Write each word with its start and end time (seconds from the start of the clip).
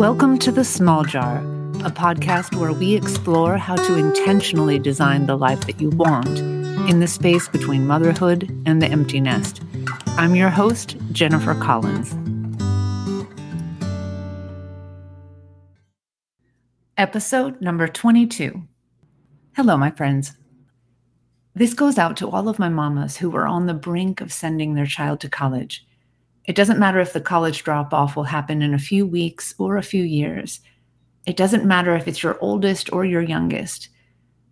Welcome 0.00 0.38
to 0.38 0.50
The 0.50 0.64
Small 0.64 1.04
Jar, 1.04 1.40
a 1.84 1.90
podcast 1.90 2.58
where 2.58 2.72
we 2.72 2.94
explore 2.94 3.58
how 3.58 3.76
to 3.76 3.96
intentionally 3.96 4.78
design 4.78 5.26
the 5.26 5.36
life 5.36 5.66
that 5.66 5.78
you 5.78 5.90
want 5.90 6.38
in 6.88 7.00
the 7.00 7.06
space 7.06 7.48
between 7.48 7.86
motherhood 7.86 8.48
and 8.64 8.80
the 8.80 8.86
empty 8.86 9.20
nest. 9.20 9.60
I'm 10.16 10.34
your 10.34 10.48
host, 10.48 10.96
Jennifer 11.12 11.54
Collins. 11.54 12.14
Episode 16.96 17.60
number 17.60 17.86
22. 17.86 18.62
Hello, 19.54 19.76
my 19.76 19.90
friends. 19.90 20.32
This 21.54 21.74
goes 21.74 21.98
out 21.98 22.16
to 22.16 22.30
all 22.30 22.48
of 22.48 22.58
my 22.58 22.70
mamas 22.70 23.18
who 23.18 23.36
are 23.36 23.46
on 23.46 23.66
the 23.66 23.74
brink 23.74 24.22
of 24.22 24.32
sending 24.32 24.72
their 24.72 24.86
child 24.86 25.20
to 25.20 25.28
college. 25.28 25.84
It 26.50 26.56
doesn't 26.56 26.80
matter 26.80 26.98
if 26.98 27.12
the 27.12 27.20
college 27.20 27.62
drop 27.62 27.94
off 27.94 28.16
will 28.16 28.24
happen 28.24 28.60
in 28.60 28.74
a 28.74 28.78
few 28.78 29.06
weeks 29.06 29.54
or 29.58 29.76
a 29.76 29.84
few 29.84 30.02
years. 30.02 30.58
It 31.24 31.36
doesn't 31.36 31.64
matter 31.64 31.94
if 31.94 32.08
it's 32.08 32.24
your 32.24 32.38
oldest 32.40 32.92
or 32.92 33.04
your 33.04 33.22
youngest. 33.22 33.88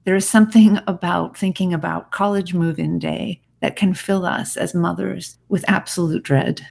There 0.04 0.14
is 0.14 0.24
something 0.24 0.78
about 0.86 1.36
thinking 1.36 1.74
about 1.74 2.12
college 2.12 2.54
move 2.54 2.78
in 2.78 3.00
day 3.00 3.42
that 3.62 3.74
can 3.74 3.94
fill 3.94 4.24
us 4.24 4.56
as 4.56 4.76
mothers 4.76 5.38
with 5.48 5.64
absolute 5.66 6.22
dread. 6.22 6.64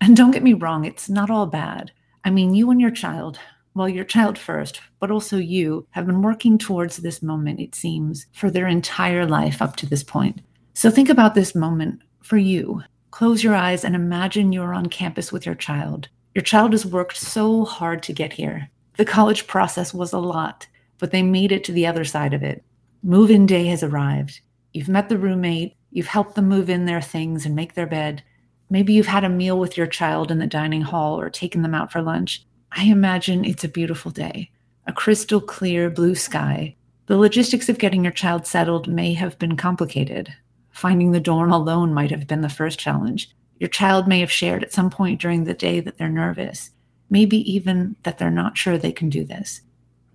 And 0.00 0.16
don't 0.16 0.32
get 0.32 0.42
me 0.42 0.54
wrong, 0.54 0.84
it's 0.84 1.08
not 1.08 1.30
all 1.30 1.46
bad. 1.46 1.92
I 2.24 2.30
mean, 2.30 2.52
you 2.52 2.68
and 2.72 2.80
your 2.80 2.90
child, 2.90 3.38
well, 3.74 3.88
your 3.88 4.04
child 4.04 4.36
first, 4.36 4.80
but 4.98 5.12
also 5.12 5.36
you, 5.36 5.86
have 5.90 6.06
been 6.06 6.22
working 6.22 6.58
towards 6.58 6.96
this 6.96 7.22
moment, 7.22 7.60
it 7.60 7.76
seems, 7.76 8.26
for 8.32 8.50
their 8.50 8.66
entire 8.66 9.26
life 9.26 9.62
up 9.62 9.76
to 9.76 9.86
this 9.86 10.02
point. 10.02 10.40
So 10.74 10.90
think 10.90 11.08
about 11.08 11.36
this 11.36 11.54
moment 11.54 12.00
for 12.20 12.36
you 12.36 12.82
Close 13.12 13.44
your 13.44 13.54
eyes 13.54 13.84
and 13.84 13.94
imagine 13.94 14.52
you're 14.52 14.72
on 14.72 14.86
campus 14.86 15.30
with 15.30 15.44
your 15.44 15.54
child. 15.54 16.08
Your 16.34 16.42
child 16.42 16.72
has 16.72 16.86
worked 16.86 17.18
so 17.18 17.66
hard 17.66 18.02
to 18.04 18.12
get 18.14 18.32
here. 18.32 18.70
The 18.96 19.04
college 19.04 19.46
process 19.46 19.92
was 19.92 20.14
a 20.14 20.18
lot, 20.18 20.66
but 20.96 21.10
they 21.10 21.22
made 21.22 21.52
it 21.52 21.62
to 21.64 21.72
the 21.72 21.86
other 21.86 22.04
side 22.04 22.32
of 22.32 22.42
it. 22.42 22.64
Move 23.02 23.30
in 23.30 23.44
day 23.44 23.66
has 23.66 23.82
arrived. 23.82 24.40
You've 24.72 24.88
met 24.88 25.10
the 25.10 25.18
roommate, 25.18 25.76
you've 25.90 26.06
helped 26.06 26.36
them 26.36 26.48
move 26.48 26.70
in 26.70 26.86
their 26.86 27.02
things 27.02 27.44
and 27.44 27.54
make 27.54 27.74
their 27.74 27.86
bed. 27.86 28.22
Maybe 28.70 28.94
you've 28.94 29.06
had 29.06 29.24
a 29.24 29.28
meal 29.28 29.58
with 29.58 29.76
your 29.76 29.86
child 29.86 30.30
in 30.30 30.38
the 30.38 30.46
dining 30.46 30.82
hall 30.82 31.20
or 31.20 31.28
taken 31.28 31.60
them 31.60 31.74
out 31.74 31.92
for 31.92 32.00
lunch. 32.00 32.42
I 32.72 32.84
imagine 32.84 33.44
it's 33.44 33.62
a 33.62 33.68
beautiful 33.68 34.10
day, 34.10 34.50
a 34.86 34.92
crystal 34.92 35.42
clear 35.42 35.90
blue 35.90 36.14
sky. 36.14 36.76
The 37.06 37.18
logistics 37.18 37.68
of 37.68 37.78
getting 37.78 38.04
your 38.04 38.12
child 38.12 38.46
settled 38.46 38.88
may 38.88 39.12
have 39.12 39.38
been 39.38 39.58
complicated. 39.58 40.34
Finding 40.82 41.12
the 41.12 41.20
dorm 41.20 41.52
alone 41.52 41.94
might 41.94 42.10
have 42.10 42.26
been 42.26 42.40
the 42.40 42.48
first 42.48 42.76
challenge. 42.76 43.30
Your 43.60 43.68
child 43.68 44.08
may 44.08 44.18
have 44.18 44.32
shared 44.32 44.64
at 44.64 44.72
some 44.72 44.90
point 44.90 45.20
during 45.20 45.44
the 45.44 45.54
day 45.54 45.78
that 45.78 45.96
they're 45.96 46.08
nervous, 46.08 46.72
maybe 47.08 47.36
even 47.48 47.94
that 48.02 48.18
they're 48.18 48.32
not 48.32 48.58
sure 48.58 48.76
they 48.76 48.90
can 48.90 49.08
do 49.08 49.24
this. 49.24 49.60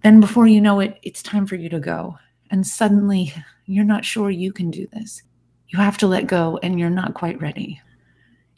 Then, 0.04 0.20
before 0.20 0.46
you 0.46 0.60
know 0.60 0.82
it, 0.82 1.00
it's 1.04 1.24
time 1.24 1.48
for 1.48 1.56
you 1.56 1.70
to 1.70 1.80
go. 1.80 2.18
And 2.52 2.68
suddenly, 2.68 3.34
you're 3.66 3.86
not 3.86 4.04
sure 4.04 4.30
you 4.30 4.52
can 4.52 4.70
do 4.70 4.86
this. 4.92 5.24
You 5.70 5.80
have 5.80 5.98
to 6.00 6.08
let 6.08 6.28
go, 6.28 6.60
and 6.62 6.78
you're 6.78 6.90
not 6.90 7.14
quite 7.14 7.42
ready. 7.42 7.80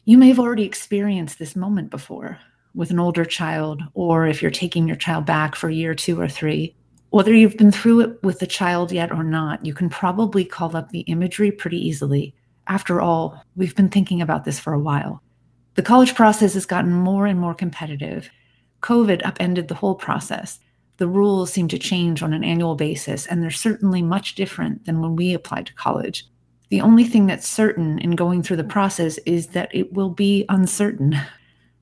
You 0.04 0.18
may 0.18 0.26
have 0.30 0.40
already 0.40 0.64
experienced 0.64 1.38
this 1.38 1.54
moment 1.54 1.90
before 1.90 2.40
with 2.74 2.90
an 2.90 2.98
older 2.98 3.24
child, 3.24 3.82
or 3.94 4.26
if 4.26 4.42
you're 4.42 4.50
taking 4.50 4.88
your 4.88 4.96
child 4.96 5.26
back 5.26 5.54
for 5.54 5.70
year 5.70 5.94
two 5.94 6.20
or 6.20 6.28
three, 6.28 6.74
whether 7.10 7.34
you've 7.34 7.56
been 7.56 7.72
through 7.72 8.00
it 8.00 8.22
with 8.22 8.38
the 8.38 8.46
child 8.46 8.92
yet 8.92 9.12
or 9.12 9.24
not, 9.24 9.64
you 9.64 9.74
can 9.74 9.88
probably 9.88 10.44
call 10.44 10.76
up 10.76 10.90
the 10.90 11.00
imagery 11.00 11.50
pretty 11.50 11.78
easily. 11.78 12.34
After 12.68 13.00
all, 13.00 13.44
we've 13.56 13.74
been 13.74 13.88
thinking 13.88 14.22
about 14.22 14.44
this 14.44 14.60
for 14.60 14.72
a 14.72 14.78
while. 14.78 15.22
The 15.74 15.82
college 15.82 16.14
process 16.14 16.54
has 16.54 16.66
gotten 16.66 16.92
more 16.92 17.26
and 17.26 17.38
more 17.38 17.54
competitive. 17.54 18.30
COVID 18.82 19.24
upended 19.24 19.68
the 19.68 19.74
whole 19.74 19.96
process. 19.96 20.60
The 20.98 21.08
rules 21.08 21.52
seem 21.52 21.66
to 21.68 21.78
change 21.78 22.22
on 22.22 22.32
an 22.32 22.44
annual 22.44 22.76
basis, 22.76 23.26
and 23.26 23.42
they're 23.42 23.50
certainly 23.50 24.02
much 24.02 24.36
different 24.36 24.84
than 24.84 25.00
when 25.00 25.16
we 25.16 25.34
applied 25.34 25.66
to 25.66 25.74
college. 25.74 26.26
The 26.68 26.80
only 26.80 27.04
thing 27.04 27.26
that's 27.26 27.48
certain 27.48 27.98
in 27.98 28.12
going 28.12 28.44
through 28.44 28.58
the 28.58 28.64
process 28.64 29.18
is 29.26 29.48
that 29.48 29.74
it 29.74 29.92
will 29.92 30.10
be 30.10 30.44
uncertain. 30.48 31.16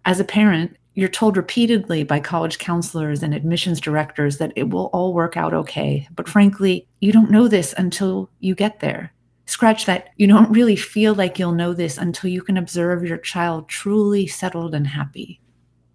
As 0.06 0.20
a 0.20 0.24
parent, 0.24 0.77
you're 0.98 1.08
told 1.08 1.36
repeatedly 1.36 2.02
by 2.02 2.18
college 2.18 2.58
counselors 2.58 3.22
and 3.22 3.32
admissions 3.32 3.80
directors 3.80 4.38
that 4.38 4.52
it 4.56 4.70
will 4.70 4.86
all 4.86 5.14
work 5.14 5.36
out 5.36 5.54
okay. 5.54 6.08
But 6.16 6.28
frankly, 6.28 6.88
you 6.98 7.12
don't 7.12 7.30
know 7.30 7.46
this 7.46 7.72
until 7.78 8.28
you 8.40 8.56
get 8.56 8.80
there. 8.80 9.12
Scratch 9.46 9.86
that, 9.86 10.08
you 10.16 10.26
don't 10.26 10.50
really 10.50 10.74
feel 10.74 11.14
like 11.14 11.38
you'll 11.38 11.52
know 11.52 11.72
this 11.72 11.98
until 11.98 12.30
you 12.30 12.42
can 12.42 12.56
observe 12.56 13.04
your 13.04 13.16
child 13.16 13.68
truly 13.68 14.26
settled 14.26 14.74
and 14.74 14.88
happy. 14.88 15.40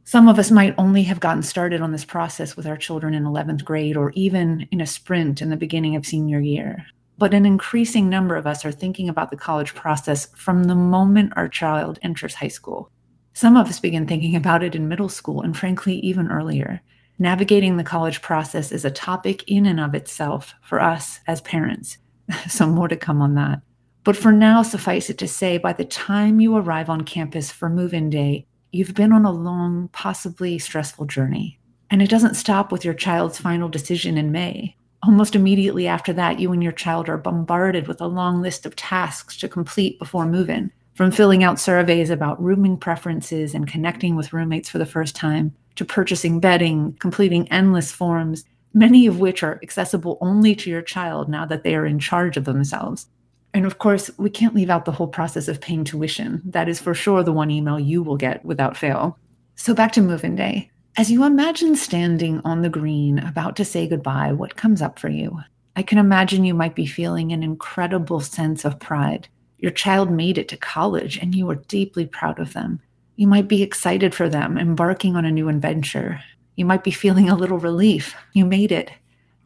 Some 0.05 0.29
of 0.29 0.39
us 0.39 0.51
might 0.51 0.73
only 0.77 1.03
have 1.03 1.19
gotten 1.19 1.43
started 1.43 1.81
on 1.81 1.91
this 1.91 2.05
process 2.05 2.55
with 2.55 2.65
our 2.65 2.77
children 2.77 3.13
in 3.13 3.25
11th 3.25 3.65
grade 3.65 3.97
or 3.97 4.11
even 4.11 4.69
in 4.71 4.79
a 4.79 4.87
sprint 4.87 5.41
in 5.41 5.49
the 5.49 5.57
beginning 5.57 5.97
of 5.97 6.05
senior 6.05 6.39
year. 6.39 6.85
But 7.17 7.33
an 7.33 7.45
increasing 7.45 8.07
number 8.07 8.37
of 8.37 8.47
us 8.47 8.63
are 8.63 8.71
thinking 8.71 9.09
about 9.09 9.31
the 9.31 9.37
college 9.37 9.75
process 9.75 10.29
from 10.37 10.63
the 10.63 10.75
moment 10.75 11.33
our 11.35 11.49
child 11.49 11.99
enters 12.03 12.35
high 12.35 12.47
school. 12.47 12.89
Some 13.33 13.57
of 13.57 13.67
us 13.67 13.79
begin 13.79 14.05
thinking 14.05 14.35
about 14.35 14.63
it 14.63 14.75
in 14.75 14.87
middle 14.87 15.09
school 15.09 15.41
and, 15.41 15.57
frankly, 15.57 15.95
even 15.95 16.31
earlier. 16.31 16.81
Navigating 17.17 17.77
the 17.77 17.83
college 17.83 18.21
process 18.21 18.71
is 18.71 18.85
a 18.85 18.91
topic 18.91 19.43
in 19.47 19.65
and 19.65 19.79
of 19.79 19.95
itself 19.95 20.53
for 20.61 20.79
us 20.79 21.19
as 21.27 21.41
parents. 21.41 21.97
so, 22.47 22.67
more 22.67 22.87
to 22.87 22.95
come 22.95 23.21
on 23.21 23.33
that. 23.35 23.61
But 24.03 24.17
for 24.17 24.31
now, 24.31 24.61
suffice 24.61 25.09
it 25.09 25.17
to 25.19 25.27
say, 25.27 25.57
by 25.57 25.73
the 25.73 25.85
time 25.85 26.39
you 26.39 26.55
arrive 26.55 26.89
on 26.89 27.01
campus 27.01 27.51
for 27.51 27.69
move 27.69 27.93
in 27.93 28.09
day, 28.09 28.45
you've 28.71 28.93
been 28.93 29.11
on 29.11 29.25
a 29.25 29.31
long, 29.31 29.89
possibly 29.89 30.59
stressful 30.59 31.05
journey. 31.05 31.59
And 31.89 32.01
it 32.01 32.09
doesn't 32.09 32.35
stop 32.35 32.71
with 32.71 32.83
your 32.85 32.93
child's 32.93 33.39
final 33.39 33.69
decision 33.69 34.17
in 34.17 34.31
May. 34.31 34.75
Almost 35.03 35.35
immediately 35.35 35.87
after 35.87 36.13
that, 36.13 36.39
you 36.39 36.51
and 36.51 36.61
your 36.61 36.71
child 36.71 37.09
are 37.09 37.17
bombarded 37.17 37.87
with 37.87 37.99
a 38.01 38.07
long 38.07 38.41
list 38.41 38.65
of 38.65 38.75
tasks 38.75 39.37
to 39.37 39.49
complete 39.49 39.99
before 39.99 40.25
move 40.25 40.49
in 40.49 40.71
from 40.95 41.11
filling 41.11 41.43
out 41.43 41.59
surveys 41.59 42.09
about 42.09 42.41
rooming 42.41 42.77
preferences 42.77 43.53
and 43.53 43.67
connecting 43.67 44.15
with 44.15 44.33
roommates 44.33 44.69
for 44.69 44.77
the 44.77 44.85
first 44.85 45.15
time, 45.15 45.55
to 45.75 45.85
purchasing 45.85 46.39
bedding, 46.39 46.93
completing 46.99 47.51
endless 47.51 47.91
forms, 47.91 48.43
many 48.73 49.07
of 49.07 49.19
which 49.19 49.41
are 49.43 49.59
accessible 49.63 50.17
only 50.21 50.55
to 50.55 50.69
your 50.69 50.81
child 50.81 51.29
now 51.29 51.45
that 51.45 51.63
they 51.63 51.75
are 51.75 51.85
in 51.85 51.99
charge 51.99 52.37
of 52.37 52.45
themselves. 52.45 53.07
And 53.55 53.65
of 53.65 53.77
course, 53.77 54.09
we 54.17 54.29
can't 54.29 54.55
leave 54.55 54.69
out 54.69 54.85
the 54.85 54.91
whole 54.91 55.07
process 55.07 55.47
of 55.47 55.61
paying 55.61 55.83
tuition. 55.83 56.41
That 56.45 56.69
is 56.69 56.79
for 56.79 56.93
sure 56.93 57.23
the 57.23 57.33
one 57.33 57.51
email 57.51 57.79
you 57.79 58.01
will 58.01 58.17
get 58.17 58.43
without 58.45 58.77
fail. 58.77 59.17
So 59.55 59.73
back 59.73 59.91
to 59.93 60.01
move 60.01 60.23
in 60.23 60.35
day. 60.35 60.69
As 60.97 61.11
you 61.11 61.23
imagine 61.23 61.75
standing 61.75 62.39
on 62.43 62.61
the 62.61 62.69
green 62.69 63.19
about 63.19 63.55
to 63.55 63.65
say 63.65 63.87
goodbye, 63.87 64.31
what 64.31 64.55
comes 64.55 64.81
up 64.81 64.99
for 64.99 65.09
you? 65.09 65.39
I 65.75 65.81
can 65.81 65.97
imagine 65.97 66.45
you 66.45 66.53
might 66.53 66.75
be 66.75 66.85
feeling 66.85 67.31
an 67.31 67.41
incredible 67.41 68.19
sense 68.19 68.63
of 68.63 68.79
pride 68.79 69.27
your 69.63 69.71
child 69.71 70.11
made 70.11 70.37
it 70.37 70.49
to 70.49 70.57
college 70.57 71.17
and 71.17 71.33
you 71.33 71.49
are 71.49 71.55
deeply 71.55 72.05
proud 72.05 72.37
of 72.37 72.51
them. 72.51 72.81
You 73.15 73.27
might 73.27 73.47
be 73.47 73.63
excited 73.63 74.13
for 74.13 74.27
them, 74.27 74.57
embarking 74.57 75.15
on 75.15 75.23
a 75.23 75.31
new 75.31 75.47
adventure. 75.47 76.19
You 76.57 76.65
might 76.65 76.83
be 76.83 76.91
feeling 76.91 77.29
a 77.29 77.35
little 77.37 77.59
relief. 77.59 78.13
You 78.33 78.43
made 78.43 78.73
it. 78.73 78.91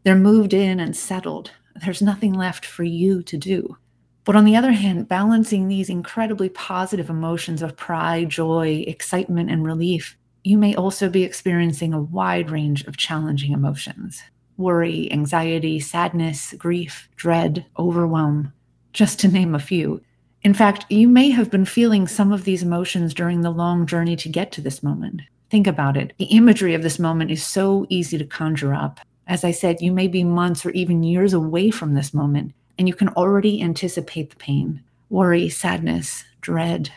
They're 0.04 0.16
moved 0.16 0.56
in 0.56 0.80
and 0.80 0.98
settled. 0.98 1.52
There's 1.86 2.02
nothing 2.02 2.34
left 2.34 2.66
for 2.66 2.84
you 2.84 3.22
to 3.22 3.38
do. 3.38 3.78
But 4.24 4.36
on 4.36 4.44
the 4.44 4.56
other 4.56 4.72
hand, 4.72 5.08
balancing 5.08 5.68
these 5.68 5.88
incredibly 5.88 6.50
positive 6.50 7.12
emotions 7.12 7.62
of 7.62 7.78
pride, 7.78 8.30
joy, 8.30 8.86
excitement, 8.88 9.52
and 9.52 9.64
relief, 9.64 10.18
you 10.44 10.58
may 10.58 10.74
also 10.74 11.10
be 11.10 11.24
experiencing 11.24 11.94
a 11.94 12.02
wide 12.02 12.50
range 12.50 12.86
of 12.86 12.98
challenging 12.98 13.52
emotions 13.52 14.24
worry, 14.58 15.12
anxiety, 15.12 15.80
sadness, 15.80 16.56
grief, 16.58 17.08
dread, 17.16 17.64
overwhelm, 17.78 18.52
just 18.92 19.20
to 19.20 19.28
name 19.28 19.54
a 19.54 19.60
few. 19.60 20.02
In 20.48 20.54
fact, 20.54 20.86
you 20.88 21.10
may 21.10 21.30
have 21.32 21.52
been 21.52 21.66
feeling 21.66 22.08
some 22.08 22.32
of 22.32 22.46
these 22.46 22.64
emotions 22.64 23.14
during 23.14 23.42
the 23.42 23.52
long 23.52 23.86
journey 23.86 24.16
to 24.16 24.30
get 24.30 24.50
to 24.54 24.62
this 24.62 24.82
moment. 24.82 25.24
Think 25.50 25.68
about 25.68 25.98
it. 25.98 26.14
The 26.20 26.24
imagery 26.24 26.74
of 26.74 26.84
this 26.84 27.00
moment 27.00 27.32
is 27.32 27.44
so 27.44 27.86
easy 27.90 28.18
to 28.18 28.24
conjure 28.24 28.74
up. 28.74 29.02
As 29.28 29.44
I 29.44 29.52
said, 29.52 29.82
you 29.82 29.92
may 29.92 30.08
be 30.08 30.24
months 30.24 30.66
or 30.66 30.70
even 30.70 31.04
years 31.04 31.34
away 31.34 31.70
from 31.70 31.96
this 31.96 32.14
moment, 32.14 32.54
and 32.80 32.88
you 32.88 32.94
can 32.94 33.10
already 33.10 33.62
anticipate 33.62 34.30
the 34.30 34.38
pain, 34.38 34.82
worry, 35.10 35.50
sadness, 35.50 36.24
dread. 36.40 36.92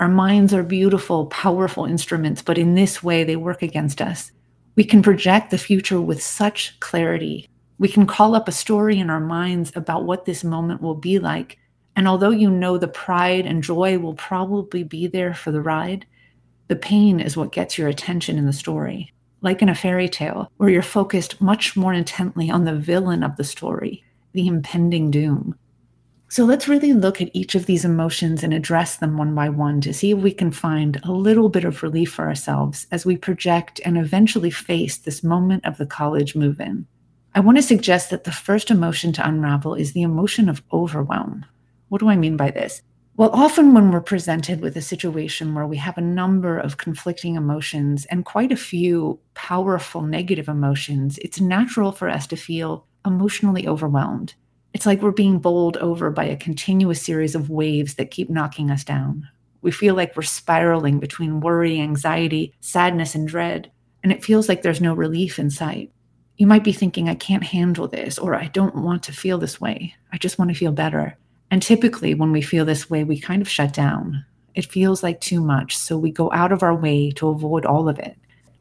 Our 0.00 0.08
minds 0.08 0.54
are 0.54 0.62
beautiful, 0.62 1.26
powerful 1.26 1.84
instruments, 1.84 2.40
but 2.40 2.56
in 2.56 2.74
this 2.74 3.02
way, 3.02 3.22
they 3.22 3.36
work 3.36 3.60
against 3.60 4.00
us. 4.00 4.32
We 4.76 4.84
can 4.84 5.02
project 5.02 5.50
the 5.50 5.58
future 5.58 6.00
with 6.00 6.22
such 6.22 6.80
clarity. 6.80 7.50
We 7.78 7.88
can 7.88 8.06
call 8.06 8.34
up 8.34 8.48
a 8.48 8.50
story 8.50 8.98
in 8.98 9.10
our 9.10 9.20
minds 9.20 9.72
about 9.76 10.06
what 10.06 10.24
this 10.24 10.42
moment 10.42 10.80
will 10.80 10.94
be 10.94 11.18
like 11.18 11.58
and 11.98 12.06
although 12.06 12.30
you 12.30 12.48
know 12.48 12.78
the 12.78 12.86
pride 12.86 13.44
and 13.44 13.60
joy 13.60 13.98
will 13.98 14.14
probably 14.14 14.84
be 14.84 15.08
there 15.08 15.34
for 15.34 15.50
the 15.50 15.60
ride, 15.60 16.06
the 16.68 16.76
pain 16.76 17.18
is 17.18 17.36
what 17.36 17.50
gets 17.50 17.76
your 17.76 17.88
attention 17.88 18.38
in 18.38 18.46
the 18.46 18.52
story. 18.52 19.12
Like 19.40 19.62
in 19.62 19.68
a 19.68 19.74
fairy 19.74 20.08
tale, 20.08 20.52
where 20.58 20.70
you're 20.70 20.80
focused 20.80 21.40
much 21.40 21.76
more 21.76 21.92
intently 21.92 22.50
on 22.50 22.64
the 22.64 22.76
villain 22.76 23.24
of 23.24 23.34
the 23.34 23.42
story, 23.42 24.04
the 24.32 24.46
impending 24.46 25.10
doom. 25.10 25.58
So 26.28 26.44
let's 26.44 26.68
really 26.68 26.92
look 26.92 27.20
at 27.20 27.34
each 27.34 27.56
of 27.56 27.66
these 27.66 27.84
emotions 27.84 28.44
and 28.44 28.54
address 28.54 28.98
them 28.98 29.18
one 29.18 29.34
by 29.34 29.48
one 29.48 29.80
to 29.80 29.92
see 29.92 30.12
if 30.12 30.18
we 30.18 30.30
can 30.30 30.52
find 30.52 31.00
a 31.02 31.10
little 31.10 31.48
bit 31.48 31.64
of 31.64 31.82
relief 31.82 32.12
for 32.12 32.28
ourselves 32.28 32.86
as 32.92 33.04
we 33.04 33.16
project 33.16 33.80
and 33.84 33.98
eventually 33.98 34.52
face 34.52 34.98
this 34.98 35.24
moment 35.24 35.66
of 35.66 35.78
the 35.78 35.86
college 35.86 36.36
move 36.36 36.60
in. 36.60 36.86
I 37.34 37.40
want 37.40 37.58
to 37.58 37.62
suggest 37.62 38.10
that 38.10 38.22
the 38.22 38.30
first 38.30 38.70
emotion 38.70 39.12
to 39.14 39.26
unravel 39.26 39.74
is 39.74 39.94
the 39.94 40.02
emotion 40.02 40.48
of 40.48 40.62
overwhelm. 40.72 41.44
What 41.88 42.00
do 42.00 42.08
I 42.08 42.16
mean 42.16 42.36
by 42.36 42.50
this? 42.50 42.82
Well, 43.16 43.30
often 43.32 43.74
when 43.74 43.90
we're 43.90 44.00
presented 44.00 44.60
with 44.60 44.76
a 44.76 44.80
situation 44.80 45.54
where 45.54 45.66
we 45.66 45.76
have 45.78 45.98
a 45.98 46.02
number 46.02 46.56
of 46.56 46.76
conflicting 46.76 47.34
emotions 47.34 48.04
and 48.06 48.24
quite 48.24 48.52
a 48.52 48.56
few 48.56 49.18
powerful 49.34 50.02
negative 50.02 50.48
emotions, 50.48 51.18
it's 51.18 51.40
natural 51.40 51.90
for 51.90 52.08
us 52.08 52.28
to 52.28 52.36
feel 52.36 52.86
emotionally 53.04 53.66
overwhelmed. 53.66 54.34
It's 54.72 54.86
like 54.86 55.02
we're 55.02 55.10
being 55.10 55.40
bowled 55.40 55.76
over 55.78 56.10
by 56.10 56.26
a 56.26 56.36
continuous 56.36 57.02
series 57.02 57.34
of 57.34 57.50
waves 57.50 57.94
that 57.94 58.12
keep 58.12 58.30
knocking 58.30 58.70
us 58.70 58.84
down. 58.84 59.28
We 59.62 59.72
feel 59.72 59.96
like 59.96 60.14
we're 60.14 60.22
spiraling 60.22 61.00
between 61.00 61.40
worry, 61.40 61.80
anxiety, 61.80 62.54
sadness, 62.60 63.16
and 63.16 63.26
dread, 63.26 63.72
and 64.04 64.12
it 64.12 64.24
feels 64.24 64.48
like 64.48 64.62
there's 64.62 64.80
no 64.80 64.94
relief 64.94 65.40
in 65.40 65.50
sight. 65.50 65.90
You 66.36 66.46
might 66.46 66.62
be 66.62 66.72
thinking, 66.72 67.08
I 67.08 67.16
can't 67.16 67.42
handle 67.42 67.88
this, 67.88 68.16
or 68.16 68.36
I 68.36 68.46
don't 68.46 68.76
want 68.76 69.02
to 69.04 69.12
feel 69.12 69.38
this 69.38 69.60
way. 69.60 69.94
I 70.12 70.18
just 70.18 70.38
want 70.38 70.52
to 70.52 70.56
feel 70.56 70.70
better. 70.70 71.16
And 71.50 71.62
typically, 71.62 72.14
when 72.14 72.32
we 72.32 72.42
feel 72.42 72.64
this 72.64 72.90
way, 72.90 73.04
we 73.04 73.18
kind 73.18 73.40
of 73.40 73.48
shut 73.48 73.72
down. 73.72 74.24
It 74.54 74.70
feels 74.70 75.02
like 75.02 75.20
too 75.20 75.40
much, 75.40 75.76
so 75.76 75.96
we 75.96 76.10
go 76.10 76.30
out 76.32 76.52
of 76.52 76.62
our 76.62 76.74
way 76.74 77.10
to 77.12 77.28
avoid 77.28 77.64
all 77.64 77.88
of 77.88 77.98
it. 77.98 78.16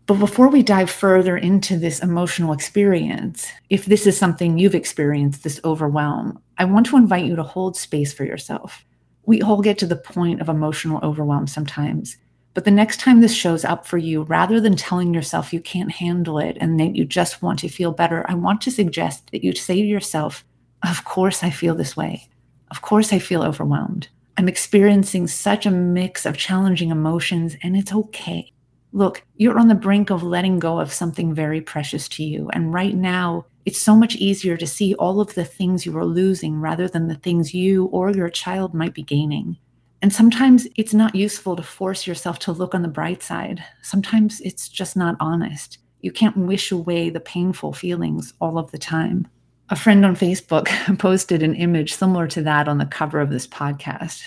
But 0.06 0.20
before 0.20 0.48
we 0.48 0.64
dive 0.64 0.90
further 0.90 1.36
into 1.36 1.78
this 1.78 2.02
emotional 2.02 2.54
experience, 2.54 3.46
if 3.70 3.86
this 3.86 4.08
is 4.08 4.18
something 4.18 4.58
you've 4.58 4.76
experienced, 4.76 5.44
this 5.44 5.60
overwhelm, 5.66 6.42
I 6.58 6.64
want 6.64 6.86
to 6.88 6.98
invite 6.98 7.26
you 7.26 7.36
to 7.36 7.44
hold 7.44 7.76
space 7.76 8.14
for 8.14 8.24
yourself. 8.24 8.86
We 9.26 9.42
all 9.42 9.62
get 9.62 9.78
to 9.80 9.86
the 9.86 9.98
point 9.98 10.40
of 10.40 10.48
emotional 10.48 11.02
overwhelm 11.04 11.46
sometimes. 11.48 12.16
But 12.54 12.64
the 12.64 12.72
next 12.72 13.02
time 13.02 13.20
this 13.20 13.36
shows 13.36 13.66
up 13.66 13.86
for 13.86 13.98
you, 13.98 14.24
rather 14.24 14.62
than 14.62 14.78
telling 14.78 15.14
yourself 15.14 15.52
you 15.52 15.60
can't 15.60 15.92
handle 15.92 16.40
it 16.40 16.58
and 16.62 16.80
that 16.80 16.96
you 16.96 17.04
just 17.04 17.42
want 17.42 17.60
to 17.60 17.68
feel 17.68 17.92
better, 17.92 18.26
I 18.30 18.34
want 18.34 18.62
to 18.62 18.72
suggest 18.72 19.30
that 19.32 19.44
you 19.44 19.54
say 19.54 19.76
to 19.76 19.88
yourself, 19.88 20.46
Of 20.88 21.04
course, 21.04 21.44
I 21.44 21.50
feel 21.50 21.76
this 21.76 21.98
way. 21.98 22.30
Of 22.72 22.82
course, 22.82 23.14
I 23.14 23.20
feel 23.20 23.44
overwhelmed. 23.44 24.10
I'm 24.38 24.48
experiencing 24.48 25.28
such 25.28 25.66
a 25.66 25.72
mix 25.72 26.26
of 26.26 26.38
challenging 26.38 26.92
emotions, 26.92 27.56
and 27.64 27.76
it's 27.76 27.94
okay. 27.94 28.52
Look, 28.94 29.24
you're 29.36 29.60
on 29.60 29.68
the 29.68 29.76
brink 29.76 30.10
of 30.10 30.24
letting 30.24 30.60
go 30.60 30.80
of 30.80 30.94
something 30.94 31.34
very 31.34 31.62
precious 31.62 32.08
to 32.10 32.24
you. 32.24 32.50
And 32.54 32.74
right 32.74 32.96
now, 32.96 33.46
it's 33.66 33.82
so 33.82 33.96
much 33.96 34.16
easier 34.16 34.56
to 34.58 34.68
see 34.68 34.96
all 34.96 35.20
of 35.20 35.34
the 35.34 35.44
things 35.44 35.86
you 35.86 35.98
are 35.98 36.06
losing 36.06 36.62
rather 36.62 36.88
than 36.88 37.08
the 37.08 37.16
things 37.16 37.54
you 37.54 37.86
or 37.86 38.12
your 38.12 38.30
child 38.30 38.74
might 38.74 38.94
be 38.94 39.04
gaining. 39.04 39.58
And 40.02 40.14
sometimes 40.14 40.68
it's 40.76 40.94
not 40.94 41.16
useful 41.16 41.56
to 41.56 41.64
force 41.64 42.06
yourself 42.06 42.40
to 42.40 42.52
look 42.52 42.76
on 42.76 42.84
the 42.84 42.88
bright 42.88 43.24
side. 43.24 43.64
Sometimes 43.82 44.40
it's 44.42 44.70
just 44.70 44.96
not 44.96 45.18
honest. 45.20 45.80
You 46.02 46.12
can't 46.12 46.38
wish 46.38 46.72
away 46.72 47.10
the 47.10 47.20
painful 47.20 47.74
feelings 47.74 48.34
all 48.40 48.58
of 48.58 48.72
the 48.72 48.78
time. 48.78 49.28
A 49.70 49.76
friend 49.76 50.06
on 50.06 50.16
Facebook 50.16 50.68
posted 51.00 51.44
an 51.44 51.54
image 51.54 51.94
similar 51.94 52.26
to 52.28 52.42
that 52.44 52.70
on 52.70 52.78
the 52.78 52.86
cover 52.86 53.20
of 53.20 53.30
this 53.30 53.46
podcast. 53.46 54.24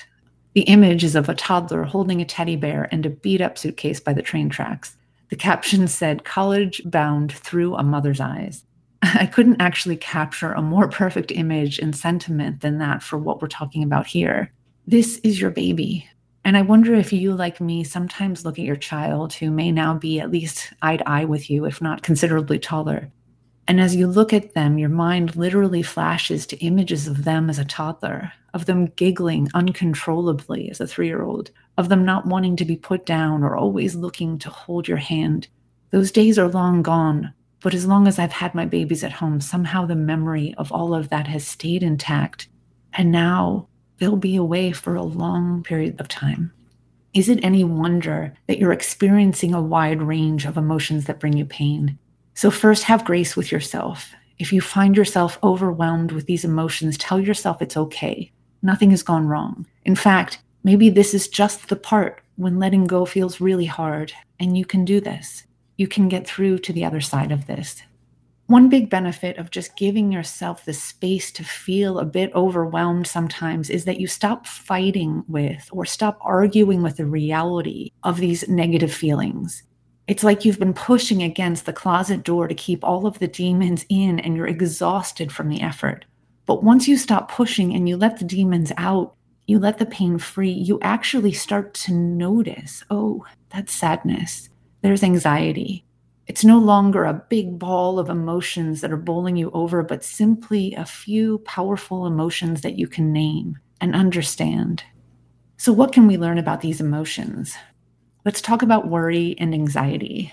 The 0.53 0.63
image 0.63 1.03
is 1.03 1.17
of 1.17 1.31
a 1.31 1.35
toddler 1.35 1.85
holding 1.85 2.21
a 2.21 2.27
teddy 2.27 2.57
bear 2.57 2.89
and 2.93 3.07
a 3.07 3.11
beat 3.11 3.41
up 3.41 3.57
suitcase 3.57 4.01
by 4.01 4.13
the 4.13 4.21
train 4.21 4.51
tracks. 4.51 4.99
The 5.31 5.37
caption 5.37 5.89
said, 5.89 6.25
College 6.25 6.83
bound 6.85 7.33
through 7.33 7.75
a 7.75 7.83
mother's 7.83 8.21
eyes. 8.21 8.65
I 9.03 9.25
couldn't 9.25 9.63
actually 9.63 9.97
capture 9.97 10.53
a 10.53 10.61
more 10.61 10.89
perfect 10.89 11.31
image 11.31 11.79
and 11.79 11.97
sentiment 11.97 12.61
than 12.61 12.77
that 12.79 13.03
for 13.03 13.17
what 13.17 13.41
we're 13.41 13.49
talking 13.49 13.83
about 13.83 14.07
here. 14.07 14.53
This 14.87 15.19
is 15.25 15.41
your 15.41 15.51
baby. 15.51 16.07
And 16.45 16.59
I 16.59 16.63
wonder 16.63 16.95
if 16.95 17.15
you, 17.15 17.33
like 17.33 17.63
me, 17.63 17.83
sometimes 17.85 18.45
look 18.45 18.59
at 18.59 18.65
your 18.67 18.77
child 18.77 19.33
who 19.33 19.51
may 19.51 19.73
now 19.73 19.95
be 19.95 20.21
at 20.21 20.31
least 20.31 20.75
eye 20.83 20.99
to 20.99 21.09
eye 21.09 21.25
with 21.25 21.49
you, 21.49 21.65
if 21.65 21.81
not 21.81 22.03
considerably 22.03 22.59
taller, 22.59 23.11
and 23.71 23.81
as 23.81 23.95
you 23.95 24.09
look 24.09 24.33
at 24.33 24.55
them, 24.55 24.79
your 24.79 24.89
mind 24.89 25.37
literally 25.37 25.81
flashes 25.81 26.45
to 26.45 26.59
images 26.59 27.07
of 27.07 27.23
them 27.23 27.49
as 27.49 27.57
a 27.57 27.65
toddler, 27.65 28.33
of 28.53 28.67
them 28.67 28.87
giggling 28.97 29.49
uncontrollably 29.55 30.69
as 30.73 30.81
a 30.81 30.89
three 30.89 31.07
year 31.07 31.23
old, 31.23 31.53
of 31.79 31.89
them 31.89 32.05
not 32.05 32.27
wanting 32.27 32.57
to 32.57 32.65
be 32.65 32.75
put 32.75 33.07
down 33.07 33.45
or 33.45 33.55
always 33.57 33.95
looking 33.95 34.41
to 34.41 34.51
hold 34.51 34.89
your 34.89 34.97
hand. 34.97 35.47
Those 35.93 36.11
days 36.11 36.37
are 36.37 36.49
long 36.49 36.83
gone, 36.83 37.33
but 37.61 37.73
as 37.73 37.87
long 37.87 38.09
as 38.09 38.19
I've 38.19 38.33
had 38.33 38.57
my 38.57 38.65
babies 38.67 39.05
at 39.05 39.13
home, 39.13 39.41
somehow 39.41 39.87
the 39.87 39.95
memory 39.95 40.53
of 40.59 40.73
all 40.73 40.93
of 40.93 41.09
that 41.11 41.29
has 41.29 41.47
stayed 41.47 41.85
intact. 41.85 42.49
And 42.95 43.13
now 43.13 43.69
they'll 43.99 44.17
be 44.17 44.35
away 44.35 44.73
for 44.73 44.97
a 44.97 45.05
long 45.05 45.63
period 45.63 46.01
of 46.01 46.09
time. 46.09 46.53
Is 47.15 47.29
it 47.29 47.45
any 47.45 47.63
wonder 47.63 48.35
that 48.49 48.59
you're 48.59 48.73
experiencing 48.73 49.55
a 49.55 49.63
wide 49.63 50.03
range 50.03 50.45
of 50.45 50.57
emotions 50.57 51.05
that 51.05 51.21
bring 51.21 51.37
you 51.37 51.45
pain? 51.45 52.01
So, 52.41 52.51
first, 52.51 52.85
have 52.85 53.05
grace 53.05 53.37
with 53.37 53.53
yourself. 53.53 54.15
If 54.39 54.51
you 54.51 54.63
find 54.63 54.97
yourself 54.97 55.39
overwhelmed 55.43 56.11
with 56.11 56.25
these 56.25 56.43
emotions, 56.43 56.97
tell 56.97 57.21
yourself 57.21 57.61
it's 57.61 57.77
okay. 57.77 58.33
Nothing 58.63 58.91
has 58.93 59.03
gone 59.03 59.27
wrong. 59.27 59.67
In 59.85 59.95
fact, 59.95 60.41
maybe 60.65 60.89
this 60.89 61.13
is 61.13 61.29
just 61.29 61.69
the 61.69 61.77
part 61.77 62.23
when 62.37 62.59
letting 62.59 62.87
go 62.87 63.05
feels 63.05 63.43
really 63.43 63.67
hard, 63.67 64.15
and 64.39 64.57
you 64.57 64.65
can 64.65 64.87
do 64.87 65.03
this. 65.03 65.45
You 65.77 65.87
can 65.87 66.09
get 66.09 66.27
through 66.27 66.61
to 66.61 66.73
the 66.73 66.83
other 66.83 67.03
side 67.03 67.31
of 67.31 67.47
this. 67.47 67.83
One 68.47 68.71
big 68.71 68.89
benefit 68.89 69.37
of 69.37 69.51
just 69.51 69.77
giving 69.77 70.11
yourself 70.11 70.65
the 70.65 70.73
space 70.73 71.31
to 71.33 71.45
feel 71.45 71.99
a 71.99 72.07
bit 72.07 72.35
overwhelmed 72.35 73.07
sometimes 73.07 73.69
is 73.69 73.85
that 73.85 74.01
you 74.01 74.07
stop 74.07 74.47
fighting 74.47 75.25
with 75.29 75.69
or 75.73 75.85
stop 75.85 76.17
arguing 76.23 76.81
with 76.81 76.97
the 76.97 77.05
reality 77.05 77.91
of 78.03 78.17
these 78.17 78.49
negative 78.49 78.95
feelings. 78.95 79.63
It's 80.11 80.25
like 80.25 80.45
you've 80.45 80.59
been 80.59 80.75
pushing 80.75 81.23
against 81.23 81.67
the 81.67 81.73
closet 81.73 82.25
door 82.25 82.49
to 82.49 82.55
keep 82.57 82.83
all 82.83 83.07
of 83.07 83.21
the 83.21 83.29
demons 83.29 83.87
in 83.89 84.19
and 84.19 84.37
you're 84.37 84.49
exhausted 84.49 85.31
from 85.31 85.49
the 85.49 85.61
effort. 85.61 86.05
But 86.47 86.65
once 86.65 86.89
you 86.89 86.97
stop 86.97 87.31
pushing 87.31 87.73
and 87.73 87.89
you 87.89 87.97
let 87.97 88.19
the 88.19 88.25
demons 88.25 88.73
out, 88.77 89.15
you 89.47 89.61
let 89.61 89.79
the 89.79 89.87
pain 89.87 90.19
free, 90.19 90.51
you 90.51 90.81
actually 90.83 91.31
start 91.31 91.75
to 91.75 91.95
notice 91.95 92.83
oh, 92.91 93.25
that's 93.51 93.73
sadness. 93.73 94.49
There's 94.83 95.05
anxiety. 95.05 95.85
It's 96.27 96.45
no 96.45 96.59
longer 96.59 97.05
a 97.05 97.25
big 97.31 97.57
ball 97.57 98.01
of 98.01 98.11
emotions 98.11 98.81
that 98.81 98.91
are 98.91 98.97
bowling 98.97 99.37
you 99.37 99.53
over, 99.53 99.85
but 99.85 100.03
simply 100.03 100.75
a 100.75 100.85
few 100.85 101.39
powerful 101.39 102.05
emotions 102.05 102.63
that 102.63 102.77
you 102.77 102.89
can 102.89 103.13
name 103.13 103.61
and 103.81 103.95
understand. 103.95 104.83
So, 105.57 105.73
what 105.73 105.93
can 105.93 106.09
we 106.09 106.19
learn 106.19 106.39
about 106.39 106.63
these 106.63 106.81
emotions? 106.81 107.55
Let's 108.25 108.43
talk 108.43 108.61
about 108.63 108.89
worry 108.89 109.35
and 109.39 109.55
anxiety. 109.55 110.31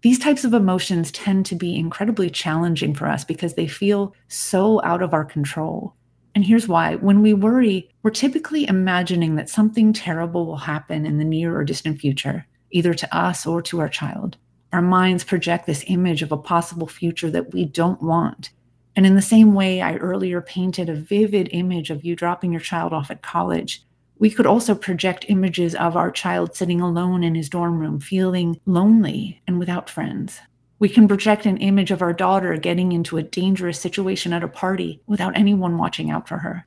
These 0.00 0.18
types 0.18 0.44
of 0.44 0.54
emotions 0.54 1.12
tend 1.12 1.44
to 1.46 1.54
be 1.54 1.76
incredibly 1.76 2.30
challenging 2.30 2.94
for 2.94 3.06
us 3.06 3.22
because 3.22 3.54
they 3.54 3.68
feel 3.68 4.14
so 4.28 4.82
out 4.82 5.02
of 5.02 5.12
our 5.12 5.24
control. 5.24 5.94
And 6.34 6.42
here's 6.42 6.66
why 6.66 6.96
when 6.96 7.20
we 7.20 7.34
worry, 7.34 7.90
we're 8.02 8.12
typically 8.12 8.66
imagining 8.66 9.34
that 9.34 9.50
something 9.50 9.92
terrible 9.92 10.46
will 10.46 10.56
happen 10.56 11.04
in 11.04 11.18
the 11.18 11.24
near 11.24 11.54
or 11.54 11.64
distant 11.64 12.00
future, 12.00 12.46
either 12.70 12.94
to 12.94 13.16
us 13.16 13.46
or 13.46 13.60
to 13.60 13.80
our 13.80 13.90
child. 13.90 14.38
Our 14.72 14.80
minds 14.80 15.22
project 15.22 15.66
this 15.66 15.84
image 15.88 16.22
of 16.22 16.32
a 16.32 16.38
possible 16.38 16.86
future 16.86 17.30
that 17.30 17.52
we 17.52 17.66
don't 17.66 18.02
want. 18.02 18.50
And 18.96 19.04
in 19.04 19.16
the 19.16 19.22
same 19.22 19.52
way, 19.52 19.82
I 19.82 19.96
earlier 19.96 20.40
painted 20.40 20.88
a 20.88 20.94
vivid 20.94 21.50
image 21.52 21.90
of 21.90 22.04
you 22.04 22.16
dropping 22.16 22.52
your 22.52 22.60
child 22.62 22.94
off 22.94 23.10
at 23.10 23.20
college 23.20 23.84
we 24.22 24.30
could 24.30 24.46
also 24.46 24.72
project 24.72 25.24
images 25.30 25.74
of 25.74 25.96
our 25.96 26.08
child 26.08 26.54
sitting 26.54 26.80
alone 26.80 27.24
in 27.24 27.34
his 27.34 27.48
dorm 27.48 27.80
room, 27.80 27.98
feeling 27.98 28.56
lonely 28.66 29.42
and 29.48 29.58
without 29.58 29.90
friends. 29.90 30.38
We 30.78 30.88
can 30.88 31.08
project 31.08 31.44
an 31.44 31.56
image 31.56 31.90
of 31.90 32.02
our 32.02 32.12
daughter 32.12 32.56
getting 32.56 32.92
into 32.92 33.16
a 33.16 33.24
dangerous 33.24 33.80
situation 33.80 34.32
at 34.32 34.44
a 34.44 34.48
party 34.48 35.00
without 35.08 35.36
anyone 35.36 35.76
watching 35.76 36.12
out 36.12 36.28
for 36.28 36.38
her. 36.38 36.64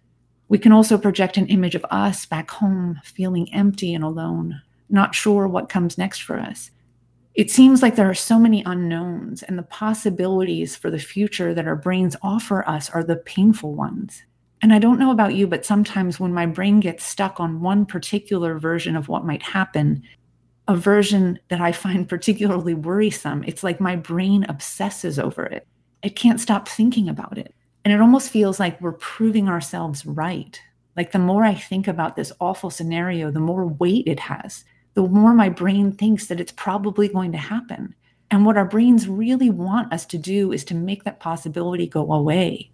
We 0.50 0.58
can 0.58 0.74
also 0.74 0.98
project 0.98 1.38
an 1.38 1.48
image 1.48 1.76
of 1.76 1.86
us 1.92 2.26
back 2.26 2.52
home, 2.52 3.00
feeling 3.06 3.48
empty 3.54 3.94
and 3.94 4.04
alone, 4.04 4.62
not 4.90 5.16
sure 5.16 5.48
what 5.48 5.70
comes 5.70 5.98
next 5.98 6.24
for 6.24 6.38
us. 6.38 6.72
It 7.36 7.50
seems 7.50 7.82
like 7.82 7.96
there 7.96 8.10
are 8.10 8.14
so 8.14 8.38
many 8.38 8.64
unknowns, 8.66 9.44
and 9.44 9.58
the 9.58 9.64
possibilities 9.64 10.76
for 10.76 10.92
the 10.92 11.00
future 11.00 11.54
that 11.54 11.68
our 11.68 11.78
brains 11.78 12.18
offer 12.22 12.68
us 12.68 12.90
are 12.90 13.04
the 13.06 13.16
painful 13.16 13.76
ones. 13.76 14.24
And 14.62 14.74
I 14.74 14.80
don't 14.80 15.00
know 15.00 15.12
about 15.12 15.36
you, 15.36 15.48
but 15.48 15.66
sometimes 15.66 16.20
when 16.20 16.34
my 16.34 16.46
brain 16.46 16.80
gets 16.80 17.06
stuck 17.06 17.40
on 17.40 17.62
one 17.62 17.86
particular 17.86 18.58
version 18.58 18.96
of 18.96 19.08
what 19.08 19.26
might 19.26 19.44
happen, 19.44 20.02
a 20.68 20.76
version 20.76 21.40
that 21.50 21.62
I 21.62 21.72
find 21.72 22.10
particularly 22.10 22.74
worrisome, 22.74 23.44
it's 23.46 23.64
like 23.64 23.80
my 23.80 23.96
brain 23.96 24.46
obsesses 24.50 25.20
over 25.20 25.46
it. 25.46 25.68
It 26.02 26.16
can't 26.16 26.40
stop 26.40 26.68
thinking 26.68 27.10
about 27.10 27.38
it. 27.38 27.54
And 27.84 27.94
it 27.94 28.02
almost 28.02 28.32
feels 28.32 28.60
like 28.60 28.82
we're 28.82 28.94
proving 28.94 29.48
ourselves 29.48 30.06
right. 30.06 30.60
Like 30.98 31.12
the 31.12 31.20
more 31.20 31.44
I 31.44 31.54
think 31.54 31.88
about 31.88 32.16
this 32.16 32.32
awful 32.40 32.70
scenario, 32.70 33.30
the 33.30 33.40
more 33.40 33.68
weight 33.68 34.08
it 34.08 34.20
has, 34.20 34.64
the 34.96 35.04
more 35.04 35.34
my 35.34 35.50
brain 35.50 35.92
thinks 35.92 36.28
that 36.28 36.40
it's 36.40 36.54
probably 36.54 37.10
going 37.10 37.32
to 37.34 37.38
happen. 37.38 37.94
And 38.32 38.46
what 38.46 38.58
our 38.58 38.66
brains 38.66 39.08
really 39.08 39.50
want 39.50 39.94
us 39.94 40.06
to 40.08 40.18
do 40.18 40.52
is 40.52 40.64
to 40.66 40.74
make 40.74 41.04
that 41.04 41.20
possibility 41.20 41.86
go 41.86 42.12
away 42.12 42.72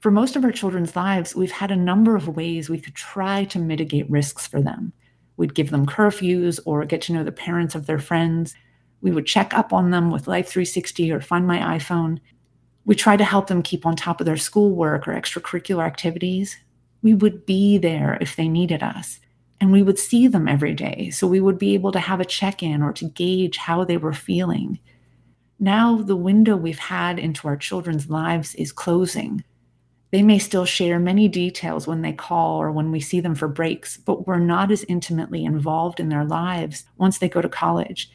For 0.00 0.10
most 0.10 0.34
of 0.34 0.44
our 0.44 0.50
children's 0.50 0.96
lives, 0.96 1.36
we've 1.36 1.52
had 1.52 1.70
a 1.70 1.76
number 1.76 2.16
of 2.16 2.26
ways 2.26 2.70
we 2.70 2.80
could 2.80 2.94
try 2.94 3.44
to 3.44 3.58
mitigate 3.58 4.10
risks 4.10 4.46
for 4.46 4.62
them. 4.62 4.94
We'd 5.36 5.54
give 5.54 5.70
them 5.70 5.84
curfews 5.84 6.58
or 6.64 6.86
get 6.86 7.02
to 7.02 7.12
know 7.12 7.22
the 7.22 7.32
parents 7.32 7.74
of 7.74 7.84
their 7.84 7.98
friends. 7.98 8.54
We 9.02 9.10
would 9.10 9.26
check 9.26 9.52
up 9.52 9.74
on 9.74 9.90
them 9.90 10.10
with 10.10 10.26
Life 10.26 10.48
360 10.48 11.12
or 11.12 11.20
Find 11.20 11.46
My 11.46 11.58
iPhone. 11.78 12.18
We 12.86 12.94
tried 12.94 13.18
to 13.18 13.24
help 13.24 13.48
them 13.48 13.62
keep 13.62 13.84
on 13.84 13.94
top 13.94 14.20
of 14.20 14.24
their 14.24 14.38
schoolwork 14.38 15.06
or 15.06 15.12
extracurricular 15.12 15.84
activities. 15.84 16.56
We 17.02 17.12
would 17.12 17.44
be 17.44 17.76
there 17.76 18.16
if 18.22 18.36
they 18.36 18.48
needed 18.48 18.82
us, 18.82 19.20
and 19.60 19.70
we 19.70 19.82
would 19.82 19.98
see 19.98 20.28
them 20.28 20.48
every 20.48 20.72
day. 20.72 21.10
So 21.10 21.26
we 21.26 21.40
would 21.40 21.58
be 21.58 21.74
able 21.74 21.92
to 21.92 22.00
have 22.00 22.20
a 22.20 22.24
check 22.24 22.62
in 22.62 22.82
or 22.82 22.94
to 22.94 23.04
gauge 23.04 23.58
how 23.58 23.84
they 23.84 23.98
were 23.98 24.14
feeling. 24.14 24.78
Now, 25.58 25.96
the 25.96 26.16
window 26.16 26.56
we've 26.56 26.78
had 26.78 27.18
into 27.18 27.46
our 27.46 27.56
children's 27.58 28.08
lives 28.08 28.54
is 28.54 28.72
closing. 28.72 29.44
They 30.10 30.22
may 30.22 30.38
still 30.38 30.64
share 30.64 30.98
many 30.98 31.28
details 31.28 31.86
when 31.86 32.02
they 32.02 32.12
call 32.12 32.60
or 32.60 32.72
when 32.72 32.90
we 32.90 33.00
see 33.00 33.20
them 33.20 33.34
for 33.34 33.46
breaks, 33.46 33.96
but 33.96 34.26
we're 34.26 34.38
not 34.38 34.72
as 34.72 34.84
intimately 34.88 35.44
involved 35.44 36.00
in 36.00 36.08
their 36.08 36.24
lives 36.24 36.84
once 36.98 37.18
they 37.18 37.28
go 37.28 37.40
to 37.40 37.48
college. 37.48 38.10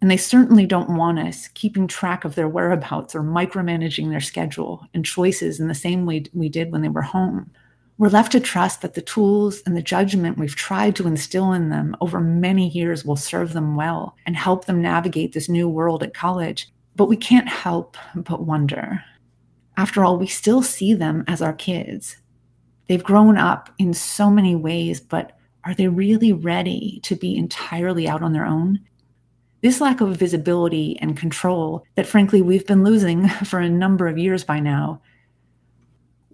And 0.00 0.10
they 0.10 0.16
certainly 0.16 0.66
don't 0.66 0.96
want 0.96 1.18
us 1.18 1.48
keeping 1.48 1.86
track 1.86 2.24
of 2.24 2.34
their 2.34 2.48
whereabouts 2.48 3.14
or 3.14 3.22
micromanaging 3.22 4.10
their 4.10 4.20
schedule 4.20 4.86
and 4.94 5.04
choices 5.04 5.60
in 5.60 5.68
the 5.68 5.74
same 5.74 6.06
way 6.06 6.24
we 6.32 6.48
did 6.48 6.72
when 6.72 6.82
they 6.82 6.88
were 6.88 7.02
home. 7.02 7.50
We're 7.98 8.08
left 8.08 8.32
to 8.32 8.40
trust 8.40 8.80
that 8.80 8.94
the 8.94 9.02
tools 9.02 9.62
and 9.66 9.76
the 9.76 9.82
judgment 9.82 10.38
we've 10.38 10.56
tried 10.56 10.96
to 10.96 11.06
instill 11.06 11.52
in 11.52 11.68
them 11.68 11.94
over 12.00 12.18
many 12.18 12.70
years 12.70 13.04
will 13.04 13.14
serve 13.14 13.52
them 13.52 13.76
well 13.76 14.16
and 14.24 14.34
help 14.34 14.64
them 14.64 14.80
navigate 14.80 15.34
this 15.34 15.50
new 15.50 15.68
world 15.68 16.02
at 16.02 16.14
college. 16.14 16.66
But 16.96 17.10
we 17.10 17.16
can't 17.18 17.48
help 17.48 17.98
but 18.14 18.46
wonder 18.46 19.04
after 19.80 20.04
all, 20.04 20.18
we 20.18 20.26
still 20.26 20.62
see 20.62 20.92
them 20.92 21.24
as 21.26 21.40
our 21.40 21.54
kids. 21.54 22.18
They've 22.86 23.02
grown 23.02 23.38
up 23.38 23.70
in 23.78 23.94
so 23.94 24.28
many 24.28 24.54
ways, 24.54 25.00
but 25.00 25.38
are 25.64 25.72
they 25.72 25.88
really 25.88 26.34
ready 26.34 27.00
to 27.04 27.16
be 27.16 27.34
entirely 27.34 28.06
out 28.06 28.22
on 28.22 28.34
their 28.34 28.44
own? 28.44 28.80
This 29.62 29.80
lack 29.80 30.02
of 30.02 30.14
visibility 30.18 30.98
and 31.00 31.16
control 31.16 31.86
that, 31.94 32.06
frankly, 32.06 32.42
we've 32.42 32.66
been 32.66 32.84
losing 32.84 33.26
for 33.46 33.58
a 33.58 33.70
number 33.70 34.06
of 34.06 34.18
years 34.18 34.44
by 34.44 34.60
now, 34.60 35.00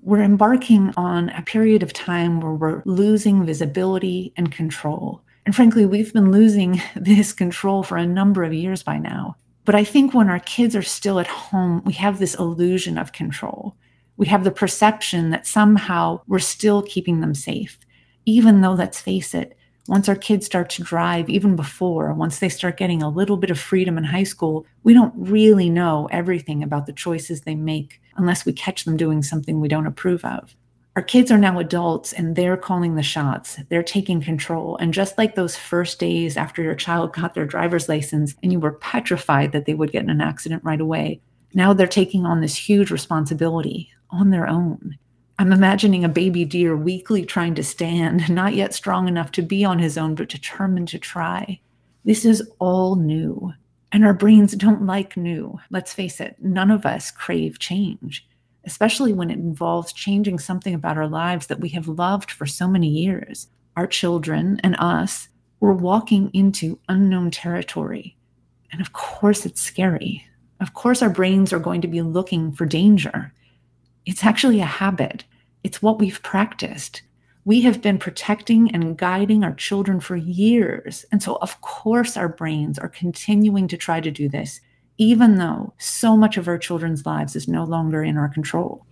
we're 0.03 0.23
embarking 0.23 0.93
on 0.97 1.29
a 1.29 1.43
period 1.43 1.85
of 1.85 1.93
time 1.93 2.41
where 2.41 2.53
we're 2.53 2.83
losing 2.85 3.47
visibility 3.47 4.33
and 4.37 4.51
control. 4.51 5.23
And 5.45 5.55
frankly, 5.55 5.87
we've 5.87 6.13
been 6.13 6.33
losing 6.33 6.83
this 6.97 7.33
control 7.33 7.85
for 7.85 7.97
a 7.97 8.07
number 8.07 8.43
of 8.43 8.53
years 8.53 8.83
by 8.83 8.99
now. 8.99 9.37
But 9.67 9.75
I 9.75 9.83
think 9.83 10.15
when 10.15 10.31
our 10.31 10.39
kids 10.39 10.77
are 10.77 10.83
still 10.83 11.19
at 11.19 11.27
home, 11.27 11.83
we 11.85 11.93
have 11.95 12.21
this 12.21 12.37
illusion 12.37 12.97
of 12.97 13.13
control. 13.13 13.77
We 14.17 14.29
have 14.29 14.45
the 14.45 14.53
perception 14.53 15.31
that 15.31 15.45
somehow 15.45 16.23
we're 16.29 16.39
still 16.39 16.83
keeping 16.83 17.21
them 17.21 17.35
safe, 17.35 17.77
even 18.25 18.61
though, 18.61 18.73
let's 18.73 19.01
face 19.01 19.35
it, 19.35 19.59
once 19.89 20.09
our 20.09 20.15
kids 20.15 20.47
start 20.47 20.71
to 20.71 20.85
drive, 20.85 21.29
even 21.29 21.57
before, 21.57 22.15
once 22.15 22.39
they 22.39 22.49
start 22.49 22.77
getting 22.77 23.03
a 23.03 23.09
little 23.09 23.37
bit 23.37 23.51
of 23.51 23.59
freedom 23.59 23.99
in 23.99 24.05
high 24.05 24.23
school, 24.23 24.65
we 24.85 24.95
don't 24.95 25.13
really 25.17 25.69
know 25.69 26.09
everything 26.13 26.63
about 26.63 26.87
the 26.87 26.93
choices 26.93 27.41
they 27.41 27.57
make 27.57 28.01
unless 28.17 28.47
we 28.47 28.53
catch 28.53 28.85
them 28.85 28.97
doing 28.97 29.21
something 29.21 29.61
we 29.61 29.69
don't 29.69 29.87
approve 29.87 30.25
of 30.25 30.57
our 30.97 31.03
kids 31.03 31.31
are 31.31 31.37
now 31.37 31.59
adults 31.59 32.15
and 32.15 32.35
they're 32.35 32.57
calling 32.57 32.95
the 32.95 33.03
shots. 33.03 33.59
They're 33.69 33.83
taking 33.83 34.23
control. 34.23 34.79
And 34.79 34.95
just 34.95 35.19
like 35.19 35.35
those 35.35 35.55
first 35.55 35.99
days 35.99 36.39
after 36.39 36.63
your 36.63 36.75
child 36.75 37.13
got 37.13 37.35
their 37.35 37.45
driver's 37.45 37.87
license 37.87 38.35
and 38.43 38.51
you 38.51 38.59
were 38.59 38.73
petrified 38.73 39.53
that 39.53 39.67
they 39.67 39.75
would 39.75 39.93
get 39.93 40.05
in 40.05 40.09
an 40.11 40.23
accident 40.23 40.65
right 40.65 40.81
away, 40.81 41.21
now 41.53 41.75
they're 41.75 41.87
taking 41.87 42.25
on 42.25 42.41
this 42.41 42.57
huge 42.57 42.91
responsibility 42.91 43.91
on 44.09 44.31
their 44.31 44.49
own. 44.49 44.97
I'm 45.39 45.53
imagining 45.53 46.03
a 46.03 46.09
baby 46.09 46.47
deer 46.47 46.75
weakly 46.75 47.27
trying 47.27 47.55
to 47.57 47.63
stand, 47.63 48.31
not 48.35 48.55
yet 48.55 48.73
strong 48.73 49.07
enough 49.07 49.33
to 49.33 49.43
be 49.43 49.67
on 49.67 49.79
his 49.79 49.99
own, 49.99 50.15
but 50.15 50.31
determined 50.31 50.89
to 50.89 50.99
try. 50.99 51.61
This 52.07 52.25
is 52.25 52.51
all 52.59 52.97
new. 52.97 53.53
And 53.93 54.03
our 54.03 54.15
brains 54.15 54.57
don't 54.57 54.87
like 54.87 55.15
new. 55.15 55.59
Let's 55.71 55.93
face 55.93 56.23
it, 56.23 56.37
none 56.41 56.71
of 56.71 56.87
us 56.87 57.11
crave 57.11 57.59
change 57.59 58.27
especially 58.67 59.13
when 59.13 59.31
it 59.31 59.39
involves 59.39 59.93
changing 59.93 60.39
something 60.39 60.75
about 60.75 60.99
our 60.99 61.09
lives 61.09 61.47
that 61.47 61.61
we 61.61 61.69
have 61.71 61.89
loved 61.89 62.31
for 62.31 62.47
so 62.47 62.67
many 62.67 62.89
years. 62.89 63.47
Our 63.77 63.87
children 63.87 64.61
and 64.63 64.77
us, 64.79 65.29
we're 65.61 65.73
walking 65.73 66.31
into 66.35 66.79
unknown 66.89 67.31
territory. 67.31 68.17
And 68.73 68.81
of 68.81 68.93
course, 68.93 69.47
it's 69.47 69.63
scary. 69.63 70.27
Of 70.61 70.75
course, 70.75 71.01
our 71.01 71.11
brains 71.11 71.53
are 71.53 71.59
going 71.59 71.81
to 71.83 71.89
be 71.89 72.03
looking 72.03 72.53
for 72.53 72.67
danger. 72.67 73.33
It's 74.05 74.25
actually 74.25 74.61
a 74.61 74.67
habit, 74.67 75.25
it's 75.63 75.83
what 75.83 75.99
we've 75.99 76.23
practiced. 76.23 77.03
We 77.45 77.61
have 77.61 77.81
been 77.81 77.99
protecting 77.99 78.75
and 78.75 78.99
guiding 78.99 79.45
our 79.45 79.55
children 79.55 80.01
for 80.01 80.17
years. 80.17 81.05
And 81.13 81.23
so, 81.23 81.37
of 81.37 81.61
course, 81.61 82.17
our 82.17 82.29
brains 82.29 82.77
are 82.77 82.89
continuing 82.89 83.69
to 83.69 83.77
try 83.77 84.01
to 84.01 84.11
do 84.11 84.29
this 84.29 84.61
even 84.99 85.37
though 85.37 85.75
so 85.79 86.17
much 86.17 86.37
of 86.37 86.49
our 86.49 86.59
children's 86.59 87.05
lives 87.05 87.37
is 87.37 87.49
no 87.49 87.65
longer 87.65 88.03
in 88.03 88.17
our 88.17 88.29
control. 88.29 88.87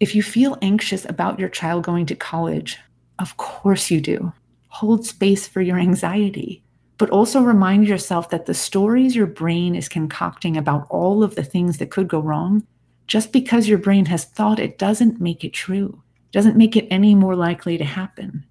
If 0.00 0.14
you 0.14 0.22
feel 0.22 0.58
anxious 0.62 1.04
about 1.04 1.38
your 1.38 1.48
child 1.48 1.84
going 1.84 2.06
to 2.06 2.16
college, 2.16 2.78
of 3.18 3.36
course 3.36 3.90
you 3.90 4.00
do. 4.00 4.32
Hold 4.68 5.06
space 5.06 5.46
for 5.46 5.60
your 5.60 5.78
anxiety, 5.78 6.62
but 6.98 7.10
also 7.10 7.42
remind 7.42 7.86
yourself 7.86 8.30
that 8.30 8.46
the 8.46 8.54
stories 8.54 9.14
your 9.14 9.26
brain 9.26 9.74
is 9.74 9.88
concocting 9.88 10.56
about 10.56 10.86
all 10.88 11.22
of 11.22 11.34
the 11.34 11.44
things 11.44 11.78
that 11.78 11.90
could 11.90 12.08
go 12.08 12.20
wrong, 12.20 12.66
just 13.06 13.32
because 13.32 13.68
your 13.68 13.78
brain 13.78 14.06
has 14.06 14.24
thought 14.24 14.58
it 14.58 14.78
doesn't 14.78 15.20
make 15.20 15.44
it 15.44 15.52
true, 15.52 16.02
doesn't 16.32 16.56
make 16.56 16.76
it 16.76 16.88
any 16.90 17.14
more 17.14 17.36
likely 17.36 17.76
to 17.76 17.84
happen. 17.84 18.44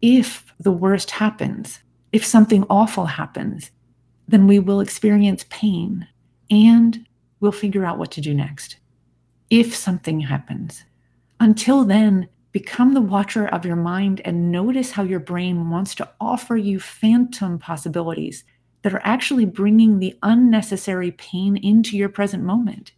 If 0.00 0.54
the 0.60 0.72
worst 0.72 1.10
happens, 1.10 1.80
if 2.12 2.24
something 2.24 2.64
awful 2.70 3.06
happens, 3.06 3.72
then 4.28 4.46
we 4.46 4.58
will 4.60 4.80
experience 4.80 5.44
pain 5.50 6.06
and 6.54 7.06
we'll 7.40 7.52
figure 7.52 7.84
out 7.84 7.98
what 7.98 8.10
to 8.12 8.20
do 8.20 8.32
next 8.32 8.76
if 9.50 9.74
something 9.74 10.20
happens. 10.20 10.84
Until 11.40 11.84
then, 11.84 12.28
become 12.52 12.94
the 12.94 13.00
watcher 13.00 13.46
of 13.48 13.66
your 13.66 13.76
mind 13.76 14.22
and 14.24 14.50
notice 14.50 14.92
how 14.92 15.02
your 15.02 15.20
brain 15.20 15.68
wants 15.68 15.94
to 15.96 16.08
offer 16.20 16.56
you 16.56 16.80
phantom 16.80 17.58
possibilities 17.58 18.44
that 18.82 18.94
are 18.94 19.02
actually 19.04 19.44
bringing 19.44 19.98
the 19.98 20.16
unnecessary 20.22 21.10
pain 21.12 21.56
into 21.56 21.96
your 21.96 22.08
present 22.08 22.42
moment. 22.42 22.92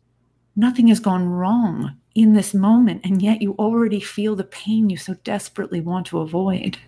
Nothing 0.55 0.89
has 0.89 1.01
gone 1.01 1.29
wrong 1.29 1.97
in 2.15 2.33
this 2.33 2.55
moment, 2.55 3.03
and 3.05 3.21
yet 3.21 3.43
you 3.43 3.55
already 3.59 4.01
feel 4.01 4.35
the 4.37 4.45
pain 4.45 4.89
you 4.89 4.97
so 4.97 5.15
desperately 5.25 5.81
want 5.81 6.07
to 6.07 6.21
avoid. 6.21 6.79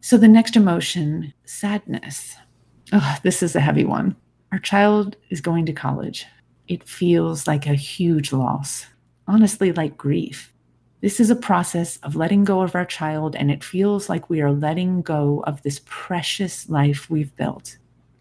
So, 0.00 0.16
the 0.16 0.28
next 0.28 0.56
emotion, 0.56 1.32
sadness. 1.44 2.36
Oh, 2.92 3.16
this 3.22 3.42
is 3.42 3.56
a 3.56 3.60
heavy 3.60 3.84
one. 3.84 4.16
Our 4.54 4.60
child 4.60 5.16
is 5.30 5.40
going 5.40 5.66
to 5.66 5.72
college. 5.72 6.26
It 6.68 6.88
feels 6.88 7.48
like 7.48 7.66
a 7.66 7.74
huge 7.74 8.32
loss, 8.32 8.86
honestly, 9.26 9.72
like 9.72 9.96
grief. 9.96 10.54
This 11.00 11.18
is 11.18 11.28
a 11.28 11.34
process 11.34 11.96
of 12.04 12.14
letting 12.14 12.44
go 12.44 12.62
of 12.62 12.76
our 12.76 12.84
child, 12.84 13.34
and 13.34 13.50
it 13.50 13.64
feels 13.64 14.08
like 14.08 14.30
we 14.30 14.40
are 14.42 14.52
letting 14.52 15.02
go 15.02 15.42
of 15.48 15.60
this 15.62 15.80
precious 15.86 16.68
life 16.68 17.10
we've 17.10 17.34
built. 17.34 17.78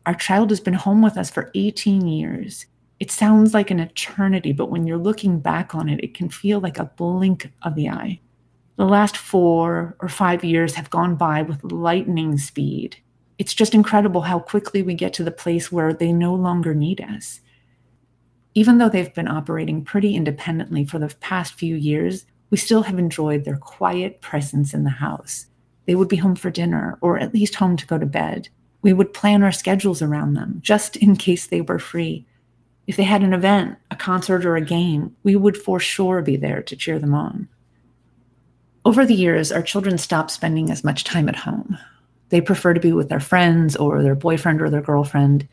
Our 0.07 0.15
child 0.15 0.49
has 0.49 0.59
been 0.59 0.73
home 0.73 1.03
with 1.03 1.19
us 1.19 1.29
for 1.29 1.51
18 1.53 2.07
years. 2.07 2.65
It 2.99 3.11
sounds 3.11 3.53
like 3.53 3.69
an 3.69 3.79
eternity, 3.79 4.53
but 4.53 4.71
when 4.71 4.87
you're 4.87 4.97
looking 4.97 5.39
back 5.39 5.75
on 5.75 5.87
it, 5.87 6.03
it 6.03 6.15
can 6.15 6.29
feel 6.29 6.59
like 6.59 6.79
a 6.79 6.91
blink 6.97 7.51
of 7.61 7.75
the 7.75 7.89
eye. 7.89 8.19
The 8.77 8.85
last 8.85 9.17
four 9.17 9.95
or 9.99 10.09
five 10.09 10.43
years 10.43 10.73
have 10.73 10.89
gone 10.89 11.13
by 11.13 11.43
with 11.43 11.71
lightning 11.71 12.39
speed 12.39 12.97
it's 13.37 13.53
just 13.53 13.73
incredible 13.73 14.21
how 14.21 14.39
quickly 14.39 14.81
we 14.81 14.93
get 14.93 15.13
to 15.13 15.23
the 15.23 15.31
place 15.31 15.71
where 15.71 15.93
they 15.93 16.11
no 16.11 16.33
longer 16.35 16.73
need 16.73 17.01
us. 17.01 17.41
Even 18.53 18.77
though 18.77 18.89
they've 18.89 19.13
been 19.13 19.27
operating 19.27 19.83
pretty 19.83 20.15
independently 20.15 20.85
for 20.85 20.99
the 20.99 21.13
past 21.19 21.53
few 21.53 21.75
years, 21.75 22.25
we 22.51 22.57
still 22.57 22.83
have 22.83 22.99
enjoyed 22.99 23.45
their 23.45 23.57
quiet 23.57 24.21
presence 24.21 24.73
in 24.73 24.83
the 24.83 24.91
house. 24.91 25.47
They 25.85 25.95
would 25.95 26.07
be 26.07 26.17
home 26.17 26.35
for 26.35 26.51
dinner, 26.51 26.97
or 27.01 27.19
at 27.19 27.33
least 27.33 27.55
home 27.55 27.75
to 27.77 27.87
go 27.87 27.97
to 27.97 28.05
bed. 28.05 28.49
We 28.83 28.93
would 28.93 29.13
plan 29.13 29.41
our 29.43 29.51
schedules 29.51 30.01
around 30.01 30.33
them, 30.33 30.59
just 30.61 30.95
in 30.97 31.15
case 31.15 31.47
they 31.47 31.61
were 31.61 31.79
free. 31.79 32.27
If 32.85 32.95
they 32.95 33.03
had 33.03 33.23
an 33.23 33.33
event, 33.33 33.77
a 33.89 33.95
concert, 33.95 34.45
or 34.45 34.55
a 34.55 34.61
game, 34.61 35.15
we 35.23 35.35
would 35.35 35.57
for 35.57 35.79
sure 35.79 36.21
be 36.21 36.37
there 36.37 36.61
to 36.61 36.75
cheer 36.75 36.99
them 36.99 37.15
on. 37.15 37.47
Over 38.85 39.05
the 39.05 39.15
years, 39.15 39.51
our 39.51 39.63
children 39.63 39.97
stopped 39.97 40.31
spending 40.31 40.69
as 40.69 40.83
much 40.83 41.05
time 41.05 41.29
at 41.29 41.37
home. 41.37 41.77
They 42.33 42.41
prefer 42.41 42.73
to 42.73 42.79
be 42.79 42.93
with 42.93 43.09
their 43.09 43.19
friends 43.19 43.75
or 43.75 44.01
their 44.01 44.15
boyfriend 44.15 44.59
or 44.59 44.67
their 44.67 44.81
girlfriend. 44.81 45.47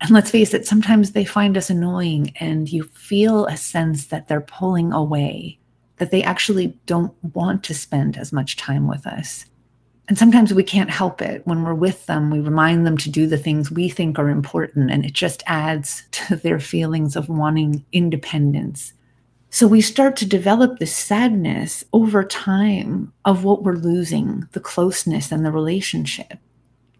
And 0.00 0.08
let's 0.08 0.30
face 0.30 0.54
it, 0.54 0.66
sometimes 0.66 1.12
they 1.12 1.26
find 1.26 1.54
us 1.54 1.68
annoying, 1.68 2.32
and 2.40 2.66
you 2.66 2.84
feel 2.94 3.44
a 3.44 3.58
sense 3.58 4.06
that 4.06 4.26
they're 4.26 4.40
pulling 4.40 4.90
away, 4.94 5.58
that 5.98 6.10
they 6.10 6.22
actually 6.22 6.68
don't 6.86 7.12
want 7.34 7.62
to 7.64 7.74
spend 7.74 8.16
as 8.16 8.32
much 8.32 8.56
time 8.56 8.88
with 8.88 9.06
us. 9.06 9.44
And 10.08 10.16
sometimes 10.16 10.54
we 10.54 10.64
can't 10.64 10.88
help 10.88 11.20
it. 11.20 11.46
When 11.46 11.62
we're 11.62 11.74
with 11.74 12.06
them, 12.06 12.30
we 12.30 12.40
remind 12.40 12.86
them 12.86 12.96
to 12.96 13.10
do 13.10 13.26
the 13.26 13.36
things 13.36 13.70
we 13.70 13.90
think 13.90 14.18
are 14.18 14.30
important, 14.30 14.90
and 14.90 15.04
it 15.04 15.12
just 15.12 15.42
adds 15.44 16.04
to 16.12 16.36
their 16.36 16.58
feelings 16.58 17.16
of 17.16 17.28
wanting 17.28 17.84
independence. 17.92 18.94
So 19.54 19.66
we 19.66 19.82
start 19.82 20.16
to 20.16 20.26
develop 20.26 20.78
this 20.78 20.96
sadness 20.96 21.84
over 21.92 22.24
time 22.24 23.12
of 23.26 23.44
what 23.44 23.62
we're 23.62 23.76
losing, 23.76 24.48
the 24.52 24.60
closeness 24.60 25.30
and 25.30 25.44
the 25.44 25.52
relationship. 25.52 26.38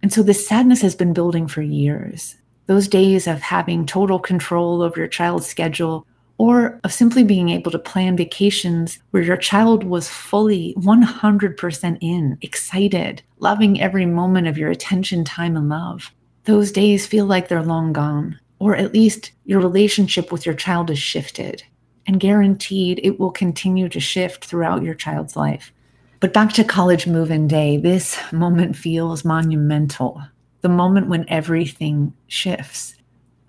And 0.02 0.12
so 0.12 0.22
this 0.22 0.46
sadness 0.46 0.82
has 0.82 0.94
been 0.94 1.14
building 1.14 1.48
for 1.48 1.62
years. 1.62 2.36
Those 2.66 2.88
days 2.88 3.26
of 3.26 3.40
having 3.40 3.86
total 3.86 4.18
control 4.18 4.82
over 4.82 4.98
your 4.98 5.08
child's 5.08 5.46
schedule 5.46 6.06
or 6.36 6.78
of 6.84 6.92
simply 6.92 7.24
being 7.24 7.48
able 7.48 7.70
to 7.70 7.78
plan 7.78 8.18
vacations 8.18 8.98
where 9.12 9.22
your 9.22 9.38
child 9.38 9.82
was 9.82 10.10
fully 10.10 10.74
100% 10.76 11.98
in, 12.02 12.36
excited, 12.42 13.22
loving 13.38 13.80
every 13.80 14.04
moment 14.04 14.46
of 14.46 14.58
your 14.58 14.70
attention, 14.70 15.24
time, 15.24 15.56
and 15.56 15.70
love. 15.70 16.12
Those 16.44 16.70
days 16.70 17.06
feel 17.06 17.24
like 17.24 17.48
they're 17.48 17.62
long 17.62 17.94
gone, 17.94 18.38
or 18.58 18.76
at 18.76 18.92
least 18.92 19.32
your 19.46 19.60
relationship 19.60 20.30
with 20.30 20.44
your 20.44 20.54
child 20.54 20.90
has 20.90 20.98
shifted 20.98 21.64
and 22.06 22.20
guaranteed 22.20 23.00
it 23.02 23.18
will 23.18 23.30
continue 23.30 23.88
to 23.88 24.00
shift 24.00 24.44
throughout 24.44 24.82
your 24.82 24.94
child's 24.94 25.36
life. 25.36 25.72
But 26.20 26.32
back 26.32 26.52
to 26.54 26.64
college 26.64 27.06
move 27.06 27.30
in 27.30 27.48
day, 27.48 27.76
this 27.76 28.18
moment 28.32 28.76
feels 28.76 29.24
monumental. 29.24 30.22
The 30.60 30.68
moment 30.68 31.08
when 31.08 31.28
everything 31.28 32.12
shifts. 32.28 32.96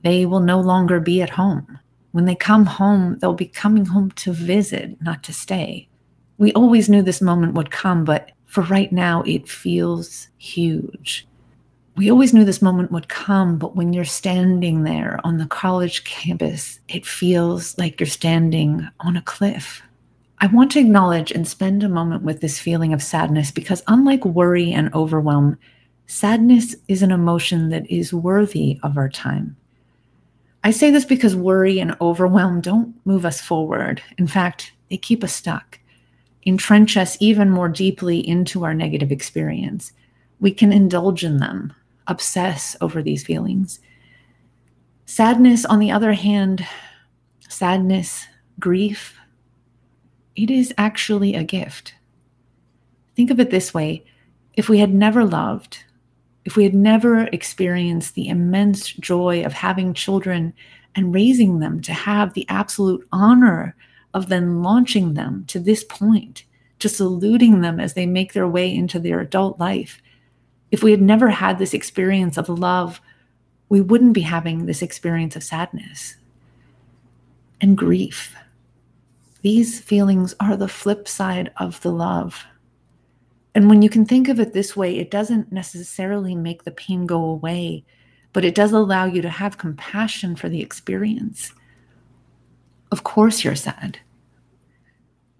They 0.03 0.25
will 0.25 0.39
no 0.39 0.59
longer 0.59 0.99
be 0.99 1.21
at 1.21 1.29
home. 1.29 1.79
When 2.11 2.25
they 2.25 2.35
come 2.35 2.65
home, 2.65 3.17
they'll 3.19 3.33
be 3.33 3.47
coming 3.47 3.85
home 3.85 4.11
to 4.11 4.33
visit, 4.33 5.01
not 5.01 5.23
to 5.23 5.33
stay. 5.33 5.87
We 6.37 6.51
always 6.53 6.89
knew 6.89 7.01
this 7.01 7.21
moment 7.21 7.53
would 7.53 7.71
come, 7.71 8.03
but 8.05 8.31
for 8.45 8.61
right 8.63 8.91
now, 8.91 9.23
it 9.23 9.47
feels 9.47 10.29
huge 10.37 11.27
we 11.95 12.09
always 12.09 12.33
knew 12.33 12.43
this 12.43 12.61
moment 12.61 12.91
would 12.91 13.07
come, 13.07 13.57
but 13.57 13.75
when 13.75 13.93
you're 13.93 14.03
standing 14.03 14.83
there 14.83 15.19
on 15.23 15.37
the 15.37 15.45
college 15.45 16.03
campus, 16.05 16.79
it 16.87 17.05
feels 17.05 17.77
like 17.77 17.99
you're 17.99 18.07
standing 18.07 18.87
on 19.01 19.15
a 19.15 19.21
cliff. 19.21 19.81
I 20.39 20.47
want 20.47 20.71
to 20.71 20.79
acknowledge 20.79 21.31
and 21.31 21.47
spend 21.47 21.83
a 21.83 21.89
moment 21.89 22.23
with 22.23 22.41
this 22.41 22.59
feeling 22.59 22.93
of 22.93 23.03
sadness 23.03 23.51
because, 23.51 23.83
unlike 23.87 24.25
worry 24.25 24.71
and 24.71 24.93
overwhelm, 24.93 25.57
sadness 26.07 26.75
is 26.87 27.03
an 27.03 27.11
emotion 27.11 27.69
that 27.69 27.89
is 27.89 28.13
worthy 28.13 28.79
of 28.81 28.97
our 28.97 29.07
time. 29.07 29.55
I 30.63 30.71
say 30.71 30.89
this 30.89 31.05
because 31.05 31.35
worry 31.35 31.79
and 31.79 31.95
overwhelm 32.01 32.59
don't 32.59 32.95
move 33.05 33.25
us 33.25 33.39
forward. 33.39 34.01
In 34.17 34.27
fact, 34.27 34.73
they 34.89 34.97
keep 34.97 35.23
us 35.23 35.33
stuck, 35.33 35.79
entrench 36.45 36.97
us 36.97 37.17
even 37.19 37.49
more 37.49 37.69
deeply 37.69 38.27
into 38.27 38.63
our 38.65 38.73
negative 38.73 39.11
experience. 39.11 39.91
We 40.39 40.51
can 40.51 40.73
indulge 40.73 41.23
in 41.23 41.37
them, 41.37 41.73
obsess 42.07 42.75
over 42.81 43.01
these 43.01 43.23
feelings. 43.23 43.79
Sadness, 45.05 45.65
on 45.65 45.79
the 45.79 45.91
other 45.91 46.13
hand, 46.13 46.65
sadness, 47.49 48.25
grief, 48.59 49.17
it 50.35 50.49
is 50.49 50.73
actually 50.77 51.35
a 51.35 51.43
gift. 51.43 51.93
Think 53.15 53.29
of 53.29 53.39
it 53.39 53.51
this 53.51 53.73
way 53.73 54.05
if 54.55 54.69
we 54.69 54.79
had 54.79 54.93
never 54.93 55.25
loved, 55.25 55.83
if 56.45 56.55
we 56.55 56.63
had 56.63 56.75
never 56.75 57.23
experienced 57.27 58.15
the 58.15 58.29
immense 58.29 58.91
joy 58.93 59.43
of 59.43 59.53
having 59.53 59.93
children 59.93 60.53
and 60.95 61.13
raising 61.13 61.59
them 61.59 61.81
to 61.81 61.93
have 61.93 62.33
the 62.33 62.47
absolute 62.49 63.07
honor 63.11 63.75
of 64.13 64.29
then 64.29 64.61
launching 64.61 65.15
them 65.15 65.43
to 65.47 65.59
this 65.59 65.83
point, 65.83 66.43
to 66.79 66.87
saluting 66.87 67.61
them 67.61 67.79
as 67.79 67.93
they 67.93 68.05
make 68.05 68.33
their 68.33 68.47
way 68.47 68.73
into 68.73 68.99
their 68.99 69.19
adult 69.19 69.59
life, 69.59 70.01
if 70.73 70.81
we 70.81 70.89
had 70.89 71.03
never 71.03 71.29
had 71.29 71.59
this 71.59 71.75
experience 71.75 72.35
of 72.35 72.49
love, 72.49 72.99
we 73.69 73.79
wouldn't 73.79 74.13
be 74.13 74.21
having 74.21 74.65
this 74.65 74.81
experience 74.81 75.35
of 75.35 75.43
sadness 75.43 76.15
and 77.61 77.77
grief. 77.77 78.35
These 79.43 79.79
feelings 79.79 80.33
are 80.39 80.57
the 80.57 80.67
flip 80.67 81.07
side 81.07 81.51
of 81.57 81.79
the 81.81 81.91
love. 81.91 82.43
And 83.53 83.69
when 83.69 83.83
you 83.83 83.89
can 83.89 84.03
think 84.03 84.27
of 84.27 84.39
it 84.39 84.53
this 84.53 84.75
way, 84.75 84.97
it 84.97 85.11
doesn't 85.11 85.51
necessarily 85.51 86.33
make 86.33 86.63
the 86.63 86.71
pain 86.71 87.05
go 87.05 87.23
away, 87.23 87.85
but 88.33 88.43
it 88.43 88.55
does 88.55 88.71
allow 88.71 89.05
you 89.05 89.21
to 89.21 89.29
have 89.29 89.59
compassion 89.59 90.35
for 90.35 90.49
the 90.49 90.61
experience. 90.61 91.53
Of 92.91 93.03
course, 93.03 93.43
you're 93.43 93.55
sad. 93.55 93.99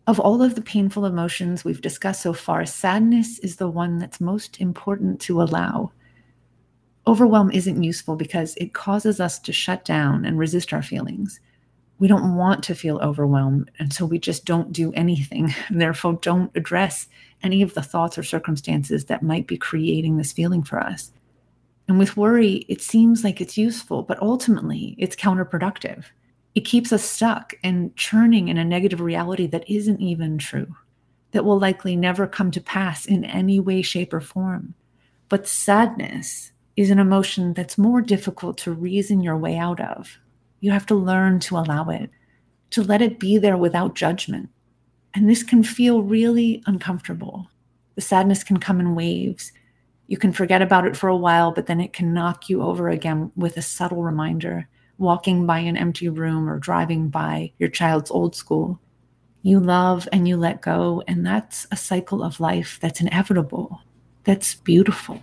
Of 0.06 0.20
all 0.20 0.42
of 0.42 0.56
the 0.56 0.62
painful 0.62 1.06
emotions 1.06 1.64
we've 1.64 1.80
discussed 1.80 2.24
so 2.24 2.34
far, 2.34 2.66
sadness 2.66 3.40
is 3.40 3.56
the 3.56 3.70
one 3.70 4.00
that's 4.00 4.20
most 4.20 4.60
important 4.60 5.22
to 5.22 5.42
allow. 5.42 5.94
Overwhelm 7.08 7.52
isn't 7.52 7.82
useful 7.82 8.18
because 8.18 8.54
it 8.58 8.74
causes 8.74 9.22
us 9.22 9.40
to 9.40 9.54
shut 9.54 9.86
down 9.86 10.26
and 10.26 10.38
resist 10.38 10.74
our 10.74 10.82
feelings. 10.82 11.40
We 12.00 12.10
don't 12.10 12.36
want 12.36 12.64
to 12.66 12.76
feel 12.76 12.98
overwhelmed, 12.98 13.72
and 13.80 13.94
so 13.94 14.06
we 14.06 14.20
just 14.20 14.44
don't 14.44 14.74
do 14.74 14.92
anything, 14.92 15.56
and 15.70 15.80
therefore 15.80 16.20
don't 16.22 16.52
address 16.54 17.08
any 17.42 17.62
of 17.62 17.74
the 17.74 17.82
thoughts 17.82 18.18
or 18.18 18.24
circumstances 18.24 19.06
that 19.06 19.24
might 19.24 19.48
be 19.48 19.58
creating 19.58 20.18
this 20.18 20.34
feeling 20.34 20.64
for 20.64 20.82
us. 20.82 21.14
And 21.88 21.98
with 21.98 22.18
worry, 22.18 22.66
it 22.68 22.82
seems 22.82 23.24
like 23.24 23.40
it's 23.40 23.58
useful, 23.58 24.04
but 24.04 24.22
ultimately 24.22 24.96
it's 24.98 25.16
counterproductive 25.16 26.06
it 26.56 26.62
keeps 26.62 26.94
us 26.94 27.04
stuck 27.04 27.56
and 27.64 27.96
churning 27.96 28.48
in 28.48 28.58
a 28.58 28.66
negative 28.66 29.02
reality 29.02 29.48
that 29.48 29.70
isn't 29.70 30.02
even 30.02 30.38
true, 30.38 30.76
that 31.32 31.46
will 31.46 31.60
likely 31.60 31.96
never 31.96 32.28
come 32.28 32.52
to 32.52 32.62
pass 32.62 33.06
in 33.06 33.26
any 33.26 33.60
way, 33.60 33.82
shape, 33.82 34.14
or 34.14 34.22
form. 34.22 34.76
But 35.30 35.48
sadness 35.48 36.52
is 36.76 36.92
an 36.92 37.00
emotion 37.00 37.54
that's 37.54 37.78
more 37.78 38.02
difficult 38.02 38.58
to 38.60 38.72
reason 38.72 39.22
your 39.22 39.38
way 39.38 39.58
out 39.58 39.80
of. 39.80 40.18
You 40.60 40.72
have 40.72 40.86
to 40.88 40.96
learn 40.96 41.40
to 41.42 41.58
allow 41.58 41.90
it, 41.90 42.10
to 42.72 42.84
let 42.84 43.02
it 43.02 43.20
be 43.20 43.38
there 43.38 43.58
without 43.58 43.96
judgment. 43.96 44.50
And 45.16 45.30
this 45.30 45.44
can 45.44 45.64
feel 45.64 46.04
really 46.04 46.64
uncomfortable. 46.68 47.50
The 47.96 48.02
sadness 48.02 48.44
can 48.44 48.58
come 48.58 48.80
in 48.80 48.96
waves. 48.96 49.52
You 50.08 50.18
can 50.18 50.32
forget 50.32 50.62
about 50.62 50.86
it 50.86 50.98
for 50.98 51.08
a 51.08 51.16
while, 51.16 51.52
but 51.52 51.66
then 51.66 51.82
it 51.82 51.94
can 51.94 52.14
knock 52.14 52.50
you 52.50 52.62
over 52.62 52.90
again 52.90 53.32
with 53.36 53.58
a 53.58 53.62
subtle 53.62 54.04
reminder 54.04 54.68
walking 54.98 55.46
by 55.46 55.60
an 55.60 55.78
empty 55.78 56.10
room 56.10 56.50
or 56.50 56.60
driving 56.60 57.10
by 57.10 57.52
your 57.58 57.70
child's 57.70 58.12
old 58.12 58.36
school. 58.36 58.80
You 59.42 59.60
love 59.60 60.08
and 60.12 60.28
you 60.28 60.38
let 60.38 60.62
go, 60.62 61.04
and 61.08 61.26
that's 61.26 61.68
a 61.72 61.78
cycle 61.78 62.24
of 62.24 62.40
life 62.40 62.80
that's 62.82 63.02
inevitable. 63.02 63.82
That's 64.24 64.56
beautiful. 64.56 65.22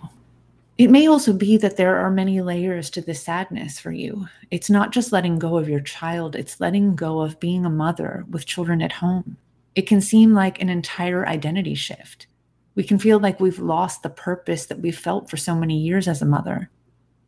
It 0.76 0.90
may 0.90 1.06
also 1.06 1.32
be 1.32 1.56
that 1.58 1.76
there 1.76 1.96
are 1.96 2.10
many 2.10 2.40
layers 2.40 2.88
to 2.90 3.02
this 3.02 3.22
sadness 3.22 3.78
for 3.78 3.92
you. 3.92 4.28
It's 4.50 4.70
not 4.70 4.92
just 4.92 5.12
letting 5.12 5.38
go 5.38 5.58
of 5.58 5.68
your 5.68 5.80
child, 5.80 6.34
it's 6.34 6.60
letting 6.60 6.96
go 6.96 7.20
of 7.20 7.40
being 7.40 7.66
a 7.66 7.70
mother 7.70 8.24
with 8.30 8.46
children 8.46 8.80
at 8.80 8.92
home. 8.92 9.36
It 9.74 9.86
can 9.86 10.00
seem 10.00 10.34
like 10.34 10.60
an 10.60 10.68
entire 10.68 11.26
identity 11.26 11.74
shift. 11.74 12.26
We 12.74 12.82
can 12.82 12.98
feel 12.98 13.18
like 13.18 13.40
we've 13.40 13.58
lost 13.58 14.02
the 14.02 14.10
purpose 14.10 14.66
that 14.66 14.80
we've 14.80 14.98
felt 14.98 15.28
for 15.28 15.36
so 15.36 15.54
many 15.54 15.76
years 15.78 16.08
as 16.08 16.22
a 16.22 16.26
mother. 16.26 16.70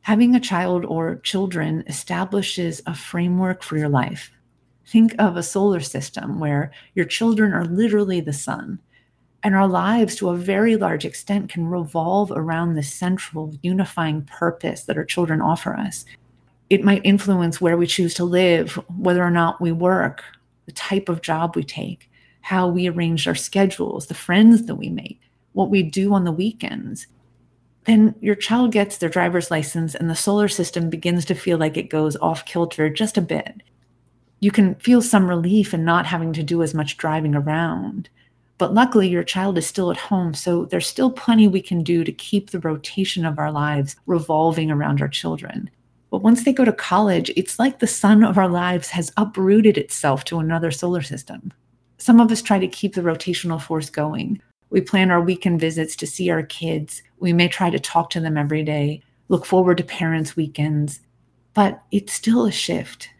Having 0.02 0.34
a 0.34 0.40
child 0.40 0.84
or 0.84 1.16
children 1.16 1.84
establishes 1.86 2.82
a 2.86 2.94
framework 2.94 3.62
for 3.62 3.78
your 3.78 3.88
life. 3.88 4.32
Think 4.84 5.14
of 5.20 5.36
a 5.36 5.44
solar 5.44 5.78
system 5.78 6.40
where 6.40 6.72
your 6.96 7.04
children 7.04 7.52
are 7.52 7.64
literally 7.64 8.20
the 8.20 8.32
sun, 8.32 8.80
and 9.44 9.54
our 9.54 9.68
lives, 9.68 10.16
to 10.16 10.30
a 10.30 10.36
very 10.36 10.74
large 10.74 11.04
extent, 11.04 11.50
can 11.50 11.68
revolve 11.68 12.32
around 12.32 12.74
the 12.74 12.82
central 12.82 13.56
unifying 13.62 14.22
purpose 14.22 14.84
that 14.84 14.96
our 14.96 15.04
children 15.04 15.40
offer 15.40 15.76
us. 15.76 16.04
It 16.68 16.82
might 16.82 17.06
influence 17.06 17.60
where 17.60 17.76
we 17.76 17.86
choose 17.86 18.14
to 18.14 18.24
live, 18.24 18.72
whether 18.96 19.22
or 19.22 19.30
not 19.30 19.60
we 19.60 19.70
work, 19.70 20.24
the 20.66 20.72
type 20.72 21.08
of 21.08 21.22
job 21.22 21.54
we 21.54 21.62
take, 21.62 22.10
how 22.40 22.66
we 22.66 22.88
arrange 22.88 23.28
our 23.28 23.36
schedules, 23.36 24.08
the 24.08 24.14
friends 24.14 24.66
that 24.66 24.74
we 24.74 24.88
make, 24.88 25.20
what 25.52 25.70
we 25.70 25.84
do 25.84 26.12
on 26.12 26.24
the 26.24 26.32
weekends 26.32 27.06
then 27.84 28.14
your 28.20 28.34
child 28.34 28.72
gets 28.72 28.98
their 28.98 29.08
driver's 29.08 29.50
license 29.50 29.94
and 29.94 30.08
the 30.08 30.14
solar 30.14 30.48
system 30.48 30.88
begins 30.88 31.24
to 31.26 31.34
feel 31.34 31.58
like 31.58 31.76
it 31.76 31.90
goes 31.90 32.16
off 32.16 32.44
kilter 32.44 32.88
just 32.88 33.16
a 33.16 33.22
bit. 33.22 33.62
You 34.40 34.50
can 34.50 34.74
feel 34.76 35.02
some 35.02 35.28
relief 35.28 35.74
in 35.74 35.84
not 35.84 36.06
having 36.06 36.32
to 36.34 36.42
do 36.42 36.62
as 36.62 36.74
much 36.74 36.96
driving 36.96 37.34
around. 37.34 38.08
But 38.58 38.74
luckily, 38.74 39.08
your 39.08 39.24
child 39.24 39.58
is 39.58 39.66
still 39.66 39.90
at 39.90 39.96
home, 39.96 40.34
so 40.34 40.66
there's 40.66 40.86
still 40.86 41.10
plenty 41.10 41.48
we 41.48 41.60
can 41.60 41.82
do 41.82 42.04
to 42.04 42.12
keep 42.12 42.50
the 42.50 42.60
rotation 42.60 43.24
of 43.24 43.38
our 43.38 43.50
lives 43.50 43.96
revolving 44.06 44.70
around 44.70 45.00
our 45.00 45.08
children. 45.08 45.68
But 46.10 46.22
once 46.22 46.44
they 46.44 46.52
go 46.52 46.64
to 46.64 46.72
college, 46.72 47.30
it's 47.36 47.58
like 47.58 47.78
the 47.78 47.86
sun 47.86 48.22
of 48.22 48.38
our 48.38 48.48
lives 48.48 48.90
has 48.90 49.12
uprooted 49.16 49.78
itself 49.78 50.24
to 50.24 50.38
another 50.38 50.70
solar 50.70 51.02
system. 51.02 51.52
Some 51.98 52.20
of 52.20 52.30
us 52.30 52.42
try 52.42 52.58
to 52.58 52.68
keep 52.68 52.94
the 52.94 53.00
rotational 53.00 53.60
force 53.60 53.90
going, 53.90 54.40
we 54.72 54.80
plan 54.80 55.10
our 55.10 55.20
weekend 55.20 55.60
visits 55.60 55.94
to 55.96 56.06
see 56.06 56.30
our 56.30 56.42
kids. 56.42 57.02
We 57.20 57.34
may 57.34 57.46
try 57.46 57.68
to 57.68 57.78
talk 57.78 58.08
to 58.10 58.20
them 58.20 58.38
every 58.38 58.64
day, 58.64 59.02
look 59.28 59.44
forward 59.44 59.76
to 59.78 59.84
parents' 59.84 60.34
weekends, 60.34 61.00
but 61.52 61.82
it's 61.92 62.14
still 62.14 62.46
a 62.46 62.50
shift. 62.50 63.10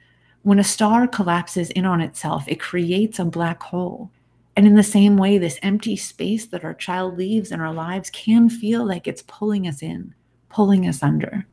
When 0.43 0.59
a 0.59 0.65
star 0.65 1.07
collapses 1.07 1.71
in 1.71 1.85
on 1.85 2.01
itself, 2.01 2.49
it 2.49 2.59
creates 2.59 3.19
a 3.19 3.27
black 3.27 3.63
hole. 3.63 4.11
And 4.57 4.67
in 4.67 4.77
the 4.77 4.83
same 4.83 5.19
way, 5.19 5.37
this 5.37 5.59
empty 5.63 5.95
space 5.95 6.47
that 6.47 6.65
our 6.65 6.75
child 6.75 7.19
leaves 7.19 7.53
in 7.53 7.61
our 7.61 7.73
lives 7.73 8.09
can 8.11 8.49
feel 8.49 8.87
like 8.87 9.07
it's 9.07 9.23
pulling 9.27 9.69
us 9.69 9.83
in, 9.83 10.15
pulling 10.49 10.89
us 10.89 11.03
under. 11.03 11.47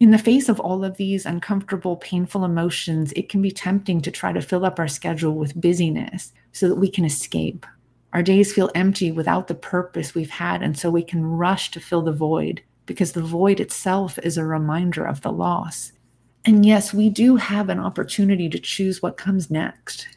In 0.00 0.10
the 0.10 0.18
face 0.18 0.50
of 0.50 0.60
all 0.60 0.84
of 0.84 0.96
these 0.98 1.26
uncomfortable, 1.26 1.96
painful 1.96 2.44
emotions, 2.44 3.12
it 3.16 3.30
can 3.30 3.40
be 3.40 3.50
tempting 3.50 4.02
to 4.02 4.10
try 4.10 4.32
to 4.32 4.40
fill 4.42 4.66
up 4.66 4.78
our 4.78 4.88
schedule 4.88 5.34
with 5.34 5.60
busyness 5.60 6.32
so 6.52 6.68
that 6.68 6.76
we 6.76 6.90
can 6.90 7.04
escape. 7.06 7.66
Our 8.12 8.22
days 8.22 8.52
feel 8.52 8.70
empty 8.74 9.12
without 9.12 9.46
the 9.46 9.54
purpose 9.54 10.14
we've 10.14 10.30
had, 10.30 10.62
and 10.62 10.78
so 10.78 10.90
we 10.90 11.02
can 11.02 11.24
rush 11.24 11.70
to 11.72 11.80
fill 11.80 12.02
the 12.02 12.12
void 12.12 12.62
because 12.86 13.12
the 13.12 13.22
void 13.22 13.60
itself 13.60 14.18
is 14.18 14.36
a 14.36 14.44
reminder 14.44 15.04
of 15.04 15.20
the 15.20 15.30
loss. 15.30 15.92
And 16.44 16.66
yes, 16.66 16.92
we 16.92 17.08
do 17.08 17.36
have 17.36 17.68
an 17.68 17.78
opportunity 17.78 18.48
to 18.48 18.58
choose 18.58 19.00
what 19.00 19.16
comes 19.16 19.50
next. 19.50 20.08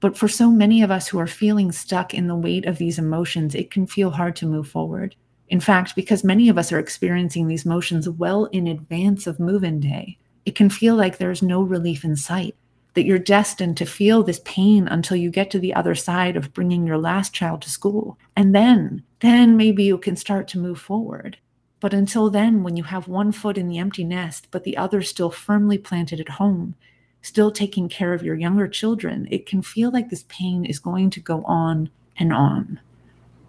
But 0.00 0.16
for 0.16 0.28
so 0.28 0.50
many 0.50 0.82
of 0.82 0.90
us 0.90 1.06
who 1.08 1.18
are 1.18 1.26
feeling 1.26 1.72
stuck 1.72 2.14
in 2.14 2.26
the 2.26 2.34
weight 2.34 2.64
of 2.66 2.78
these 2.78 2.98
emotions, 2.98 3.54
it 3.54 3.70
can 3.70 3.86
feel 3.86 4.10
hard 4.10 4.34
to 4.36 4.46
move 4.46 4.68
forward. 4.68 5.14
In 5.48 5.60
fact, 5.60 5.94
because 5.94 6.24
many 6.24 6.48
of 6.48 6.58
us 6.58 6.72
are 6.72 6.78
experiencing 6.78 7.46
these 7.46 7.66
motions 7.66 8.08
well 8.08 8.46
in 8.46 8.66
advance 8.66 9.26
of 9.26 9.40
move 9.40 9.64
in 9.64 9.80
day, 9.80 10.18
it 10.44 10.54
can 10.54 10.70
feel 10.70 10.94
like 10.94 11.18
there's 11.18 11.42
no 11.42 11.62
relief 11.62 12.04
in 12.04 12.16
sight, 12.16 12.56
that 12.98 13.06
you're 13.06 13.16
destined 13.16 13.76
to 13.76 13.86
feel 13.86 14.24
this 14.24 14.40
pain 14.44 14.88
until 14.88 15.16
you 15.16 15.30
get 15.30 15.52
to 15.52 15.60
the 15.60 15.72
other 15.72 15.94
side 15.94 16.36
of 16.36 16.52
bringing 16.52 16.84
your 16.84 16.98
last 16.98 17.32
child 17.32 17.62
to 17.62 17.70
school. 17.70 18.18
And 18.34 18.52
then, 18.52 19.04
then 19.20 19.56
maybe 19.56 19.84
you 19.84 19.98
can 19.98 20.16
start 20.16 20.48
to 20.48 20.58
move 20.58 20.80
forward. 20.80 21.38
But 21.78 21.94
until 21.94 22.28
then, 22.28 22.64
when 22.64 22.76
you 22.76 22.82
have 22.82 23.06
one 23.06 23.30
foot 23.30 23.56
in 23.56 23.68
the 23.68 23.78
empty 23.78 24.02
nest, 24.02 24.48
but 24.50 24.64
the 24.64 24.76
other 24.76 25.00
still 25.00 25.30
firmly 25.30 25.78
planted 25.78 26.18
at 26.18 26.28
home, 26.28 26.74
still 27.22 27.52
taking 27.52 27.88
care 27.88 28.14
of 28.14 28.24
your 28.24 28.34
younger 28.34 28.66
children, 28.66 29.28
it 29.30 29.46
can 29.46 29.62
feel 29.62 29.92
like 29.92 30.10
this 30.10 30.24
pain 30.28 30.64
is 30.64 30.80
going 30.80 31.10
to 31.10 31.20
go 31.20 31.44
on 31.44 31.90
and 32.18 32.32
on. 32.32 32.80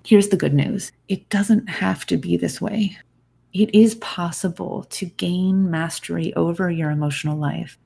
Here's 0.05 0.29
the 0.29 0.38
good 0.38 0.53
news 0.53 0.91
it 1.07 1.27
doesn't 1.29 1.67
have 1.67 2.05
to 2.05 2.17
be 2.17 2.38
this 2.38 2.62
way. 2.62 2.99
It 3.51 3.73
is 3.73 3.95
possible 3.95 4.85
to 4.91 5.07
gain 5.07 5.71
mastery 5.71 6.35
over 6.35 6.69
your 6.69 6.91
emotional 6.91 7.35
life. 7.35 7.79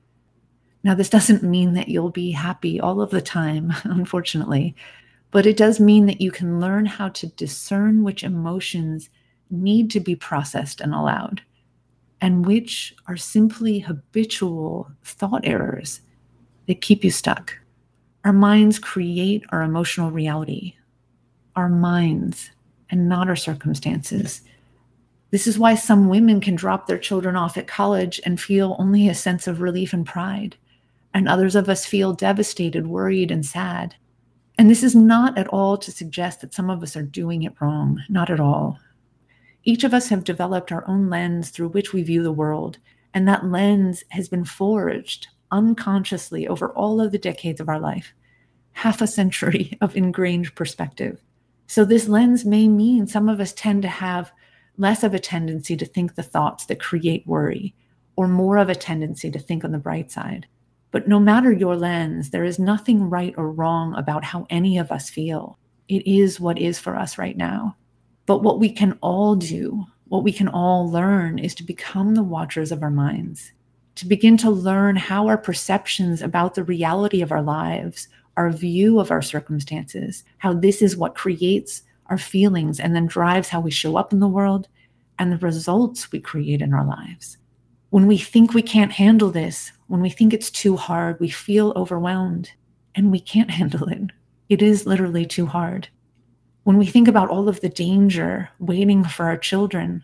Now, 0.84 0.94
this 0.94 1.08
doesn't 1.08 1.42
mean 1.42 1.74
that 1.74 1.88
you'll 1.88 2.10
be 2.10 2.30
happy 2.30 2.78
all 2.78 3.00
of 3.00 3.10
the 3.10 3.22
time, 3.22 3.72
unfortunately, 3.84 4.76
but 5.30 5.46
it 5.46 5.56
does 5.56 5.80
mean 5.80 6.06
that 6.06 6.20
you 6.20 6.30
can 6.30 6.60
learn 6.60 6.86
how 6.86 7.08
to 7.08 7.26
discern 7.26 8.04
which 8.04 8.22
emotions 8.22 9.10
need 9.50 9.90
to 9.90 10.00
be 10.00 10.14
processed 10.14 10.80
and 10.80 10.94
allowed, 10.94 11.42
and 12.20 12.46
which 12.46 12.94
are 13.08 13.16
simply 13.16 13.80
habitual 13.80 14.90
thought 15.02 15.44
errors 15.44 16.02
that 16.68 16.80
keep 16.80 17.02
you 17.02 17.10
stuck. 17.10 17.58
Our 18.24 18.32
minds 18.32 18.78
create 18.78 19.44
our 19.50 19.62
emotional 19.62 20.10
reality 20.10 20.76
our 21.56 21.68
minds 21.68 22.50
and 22.90 23.08
not 23.08 23.28
our 23.28 23.36
circumstances. 23.36 24.42
This 25.30 25.46
is 25.46 25.58
why 25.58 25.74
some 25.74 26.08
women 26.08 26.40
can 26.40 26.54
drop 26.54 26.86
their 26.86 26.98
children 26.98 27.36
off 27.36 27.56
at 27.56 27.66
college 27.66 28.20
and 28.24 28.40
feel 28.40 28.76
only 28.78 29.08
a 29.08 29.14
sense 29.14 29.46
of 29.46 29.60
relief 29.60 29.92
and 29.92 30.06
pride, 30.06 30.56
and 31.14 31.28
others 31.28 31.54
of 31.54 31.68
us 31.68 31.86
feel 31.86 32.12
devastated, 32.12 32.88
worried, 32.88 33.30
and 33.30 33.46
sad. 33.46 33.94
And 34.58 34.68
this 34.68 34.82
is 34.82 34.94
not 34.94 35.38
at 35.38 35.48
all 35.48 35.78
to 35.78 35.92
suggest 35.92 36.40
that 36.40 36.52
some 36.52 36.68
of 36.68 36.82
us 36.82 36.96
are 36.96 37.02
doing 37.02 37.44
it 37.44 37.54
wrong, 37.60 38.02
not 38.08 38.30
at 38.30 38.40
all. 38.40 38.78
Each 39.62 39.84
of 39.84 39.94
us 39.94 40.08
have 40.08 40.24
developed 40.24 40.72
our 40.72 40.86
own 40.86 41.08
lens 41.08 41.50
through 41.50 41.68
which 41.68 41.92
we 41.92 42.02
view 42.02 42.22
the 42.22 42.32
world, 42.32 42.78
and 43.14 43.26
that 43.26 43.46
lens 43.46 44.04
has 44.10 44.28
been 44.28 44.44
forged 44.44 45.28
unconsciously 45.50 46.48
over 46.48 46.70
all 46.70 47.00
of 47.00 47.12
the 47.12 47.18
decades 47.18 47.60
of 47.60 47.68
our 47.68 47.78
life, 47.78 48.12
half 48.72 49.00
a 49.00 49.06
century 49.06 49.78
of 49.80 49.96
ingrained 49.96 50.54
perspective. 50.54 51.20
So, 51.66 51.84
this 51.84 52.08
lens 52.08 52.44
may 52.44 52.68
mean 52.68 53.06
some 53.06 53.28
of 53.28 53.40
us 53.40 53.52
tend 53.52 53.82
to 53.82 53.88
have 53.88 54.32
less 54.76 55.02
of 55.02 55.14
a 55.14 55.18
tendency 55.18 55.76
to 55.76 55.86
think 55.86 56.14
the 56.14 56.22
thoughts 56.22 56.66
that 56.66 56.80
create 56.80 57.26
worry, 57.26 57.74
or 58.16 58.28
more 58.28 58.58
of 58.58 58.68
a 58.68 58.74
tendency 58.74 59.30
to 59.30 59.38
think 59.38 59.64
on 59.64 59.72
the 59.72 59.78
bright 59.78 60.10
side. 60.10 60.46
But 60.94 61.08
no 61.08 61.18
matter 61.18 61.50
your 61.50 61.74
lens, 61.74 62.30
there 62.30 62.44
is 62.44 62.60
nothing 62.60 63.10
right 63.10 63.34
or 63.36 63.50
wrong 63.50 63.96
about 63.96 64.22
how 64.22 64.46
any 64.48 64.78
of 64.78 64.92
us 64.92 65.10
feel. 65.10 65.58
It 65.88 66.06
is 66.06 66.38
what 66.38 66.56
is 66.56 66.78
for 66.78 66.94
us 66.94 67.18
right 67.18 67.36
now. 67.36 67.74
But 68.26 68.44
what 68.44 68.60
we 68.60 68.70
can 68.70 68.96
all 69.00 69.34
do, 69.34 69.86
what 70.04 70.22
we 70.22 70.30
can 70.30 70.46
all 70.46 70.88
learn, 70.88 71.40
is 71.40 71.52
to 71.56 71.64
become 71.64 72.14
the 72.14 72.22
watchers 72.22 72.70
of 72.70 72.80
our 72.80 72.92
minds, 72.92 73.50
to 73.96 74.06
begin 74.06 74.36
to 74.36 74.50
learn 74.52 74.94
how 74.94 75.26
our 75.26 75.36
perceptions 75.36 76.22
about 76.22 76.54
the 76.54 76.62
reality 76.62 77.22
of 77.22 77.32
our 77.32 77.42
lives 77.42 78.06
our 78.36 78.50
view 78.52 79.00
of 79.00 79.10
our 79.10 79.22
circumstances, 79.22 80.22
how 80.38 80.52
this 80.52 80.80
is 80.80 80.96
what 80.96 81.16
creates 81.16 81.82
our 82.06 82.18
feelings 82.18 82.78
and 82.78 82.94
then 82.94 83.06
drives 83.06 83.48
how 83.48 83.58
we 83.58 83.70
show 83.72 83.96
up 83.96 84.12
in 84.12 84.20
the 84.20 84.28
world 84.28 84.68
and 85.18 85.32
the 85.32 85.38
results 85.38 86.12
we 86.12 86.20
create 86.20 86.62
in 86.62 86.72
our 86.72 86.86
lives. 86.86 87.36
When 87.94 88.08
we 88.08 88.18
think 88.18 88.52
we 88.52 88.62
can't 88.62 88.90
handle 88.90 89.30
this, 89.30 89.70
when 89.86 90.00
we 90.00 90.10
think 90.10 90.34
it's 90.34 90.50
too 90.50 90.76
hard, 90.76 91.20
we 91.20 91.28
feel 91.28 91.72
overwhelmed 91.76 92.50
and 92.96 93.12
we 93.12 93.20
can't 93.20 93.50
handle 93.60 93.86
it. 93.88 94.10
It 94.48 94.62
is 94.62 94.84
literally 94.84 95.24
too 95.24 95.46
hard. 95.46 95.86
When 96.64 96.76
we 96.76 96.86
think 96.86 97.06
about 97.06 97.30
all 97.30 97.48
of 97.48 97.60
the 97.60 97.68
danger 97.68 98.48
waiting 98.58 99.04
for 99.04 99.26
our 99.26 99.36
children, 99.36 100.02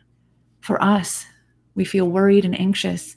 for 0.61 0.81
us, 0.81 1.27
we 1.75 1.85
feel 1.85 2.07
worried 2.07 2.45
and 2.45 2.57
anxious 2.61 3.17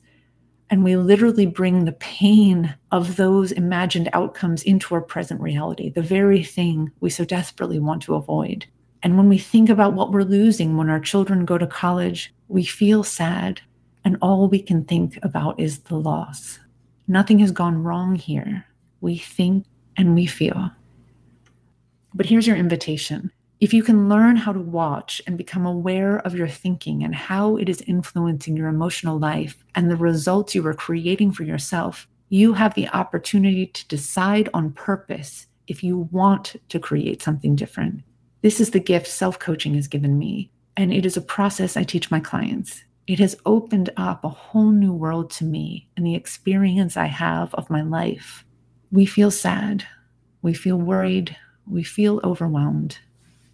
and 0.72 0.84
we 0.84 0.98
literally 0.98 1.46
bring 1.46 1.86
the 1.86 1.92
pain 1.92 2.74
of 2.92 3.16
those 3.16 3.52
imagined 3.52 4.10
outcomes 4.12 4.64
into 4.64 4.96
our 4.96 5.02
present 5.02 5.40
reality, 5.40 5.92
the 5.92 6.02
very 6.02 6.44
thing 6.44 6.92
we 7.00 7.12
so 7.12 7.24
desperately 7.24 7.78
want 7.78 8.02
to 8.02 8.16
avoid. 8.16 8.66
And 9.04 9.18
when 9.18 9.30
we 9.30 9.38
think 9.38 9.70
about 9.70 9.94
what 9.94 10.12
we're 10.12 10.24
losing 10.24 10.78
when 10.78 10.90
our 10.90 11.00
children 11.00 11.46
go 11.46 11.60
to 11.60 11.68
college, 11.68 12.34
we 12.48 12.64
feel 12.64 13.04
sad, 13.04 13.62
and 14.06 14.18
all 14.22 14.48
we 14.48 14.62
can 14.62 14.84
think 14.86 15.20
about 15.24 15.60
is 15.60 15.80
the 15.80 15.96
loss. 15.96 16.60
Nothing 17.08 17.40
has 17.40 17.52
gone 17.52 17.84
wrong 17.84 18.16
here. 18.16 18.66
We 19.02 19.18
think 19.18 19.66
and 19.98 20.16
we 20.16 20.26
feel. 20.26 20.72
But 22.14 22.26
here's 22.26 22.48
your 22.48 22.58
invitation 22.58 23.32
if 23.64 23.74
you 23.74 23.82
can 23.82 24.10
learn 24.10 24.36
how 24.36 24.52
to 24.52 24.60
watch 24.60 25.22
and 25.26 25.38
become 25.38 25.66
aware 25.66 26.20
of 26.20 26.36
your 26.36 26.50
thinking 26.50 27.02
and 27.02 27.16
how 27.16 27.56
it 27.56 27.70
is 27.70 27.82
influencing 27.88 28.58
your 28.58 28.68
emotional 28.68 29.18
life 29.18 29.64
and 29.76 29.90
the 29.90 29.96
results 29.96 30.54
you 30.54 30.68
are 30.68 30.74
creating 30.74 31.32
for 31.32 31.44
yourself, 31.44 32.06
you 32.28 32.52
have 32.52 32.74
the 32.74 32.90
opportunity 32.90 33.68
to 33.68 33.88
decide 33.88 34.50
on 34.54 34.74
purpose 34.74 35.48
if 35.68 35.82
you 35.82 36.10
want 36.12 36.58
to 36.68 36.78
create 36.78 37.22
something 37.22 37.56
different. 37.56 38.04
This 38.42 38.60
is 38.60 38.72
the 38.72 38.82
gift 38.82 39.08
self 39.08 39.40
coaching 39.40 39.76
has 39.76 39.88
given 39.88 40.20
me, 40.20 40.52
and 40.76 40.92
it 40.92 41.06
is 41.06 41.16
a 41.16 41.22
process 41.22 41.78
I 41.78 41.84
teach 41.84 42.12
my 42.12 42.20
clients. 42.20 42.84
It 43.08 43.20
has 43.20 43.36
opened 43.46 43.90
up 43.98 44.24
a 44.24 44.30
whole 44.30 44.72
new 44.72 44.94
world 44.94 45.30
to 45.32 45.46
me 45.46 45.90
and 45.98 46.06
the 46.06 46.16
experience 46.16 46.96
I 46.96 47.08
have 47.08 47.54
of 47.56 47.70
my 47.70 47.82
life. 47.82 48.46
We 48.92 49.06
feel 49.06 49.32
sad, 49.32 49.86
we 50.42 50.54
feel 50.54 50.78
worried, 50.78 51.36
we 51.68 51.84
feel 51.84 52.22
overwhelmed 52.24 52.98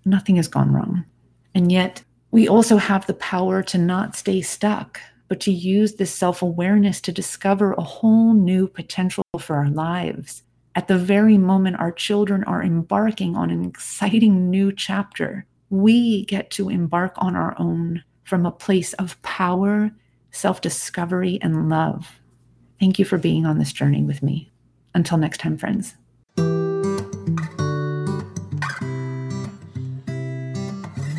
nothing 0.10 0.36
has 0.38 0.48
gone 0.48 0.74
wrong. 0.74 1.06
And 1.56 1.72
yet, 1.72 2.04
we 2.32 2.48
also 2.48 2.78
have 2.78 3.08
the 3.08 3.14
power 3.16 3.64
to 3.64 3.78
not 3.78 4.16
stay 4.16 4.42
stuck, 4.42 5.00
but 5.28 5.40
to 5.42 5.52
use 5.52 5.96
this 5.96 6.14
self 6.14 6.42
awareness 6.42 7.02
to 7.02 7.12
discover 7.12 7.74
a 7.74 7.84
whole 7.84 8.34
new 8.34 8.68
potential 8.68 9.24
for 9.40 9.56
our 9.56 9.70
lives. 9.70 10.44
At 10.76 10.88
the 10.88 10.98
very 10.98 11.38
moment 11.38 11.80
our 11.80 11.92
children 11.92 12.44
are 12.46 12.64
embarking 12.64 13.36
on 13.36 13.50
an 13.50 13.66
exciting 13.66 14.50
new 14.50 14.72
chapter, 14.72 15.46
we 15.70 16.26
get 16.26 16.50
to 16.52 16.70
embark 16.70 17.14
on 17.18 17.36
our 17.36 17.56
own 17.60 18.04
from 18.30 18.46
a 18.46 18.52
place 18.52 18.94
of 18.94 19.22
power, 19.24 19.92
self 20.32 20.62
discovery, 20.62 21.38
and 21.42 21.68
love. 21.68 22.22
Thank 22.80 22.98
you 23.00 23.06
for 23.06 23.18
being 23.18 23.46
on 23.46 23.58
this 23.58 23.74
journey 23.74 24.04
with 24.04 24.24
me. 24.24 24.52
Until 24.94 25.18
next 25.18 25.40
time, 25.40 25.58
friends. 25.58 25.96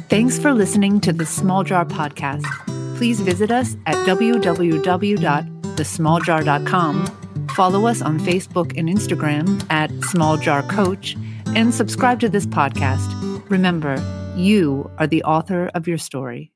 Thanks 0.09 0.39
for 0.39 0.55
listening 0.55 1.03
to 1.03 1.13
the 1.13 1.27
Small 1.27 1.63
Jar 1.65 1.85
Podcast. 1.85 2.47
Please 2.97 3.21
visit 3.21 3.51
us 3.51 3.77
at 3.87 3.97
www.thesmalljar.com. 4.07 7.07
Follow 7.55 7.87
us 7.87 8.03
on 8.03 8.19
Facebook 8.21 8.79
and 8.79 8.89
Instagram 8.89 9.67
at 9.71 9.91
Small 10.05 10.37
Jar 10.37 10.63
Coach 10.63 11.17
and 11.55 11.75
subscribe 11.75 12.21
to 12.21 12.29
this 12.29 12.47
podcast. 12.47 13.51
Remember, 13.51 13.97
you 14.37 14.91
are 14.99 15.07
the 15.07 15.23
author 15.25 15.71
of 15.75 15.89
your 15.89 15.99
story. 15.99 16.53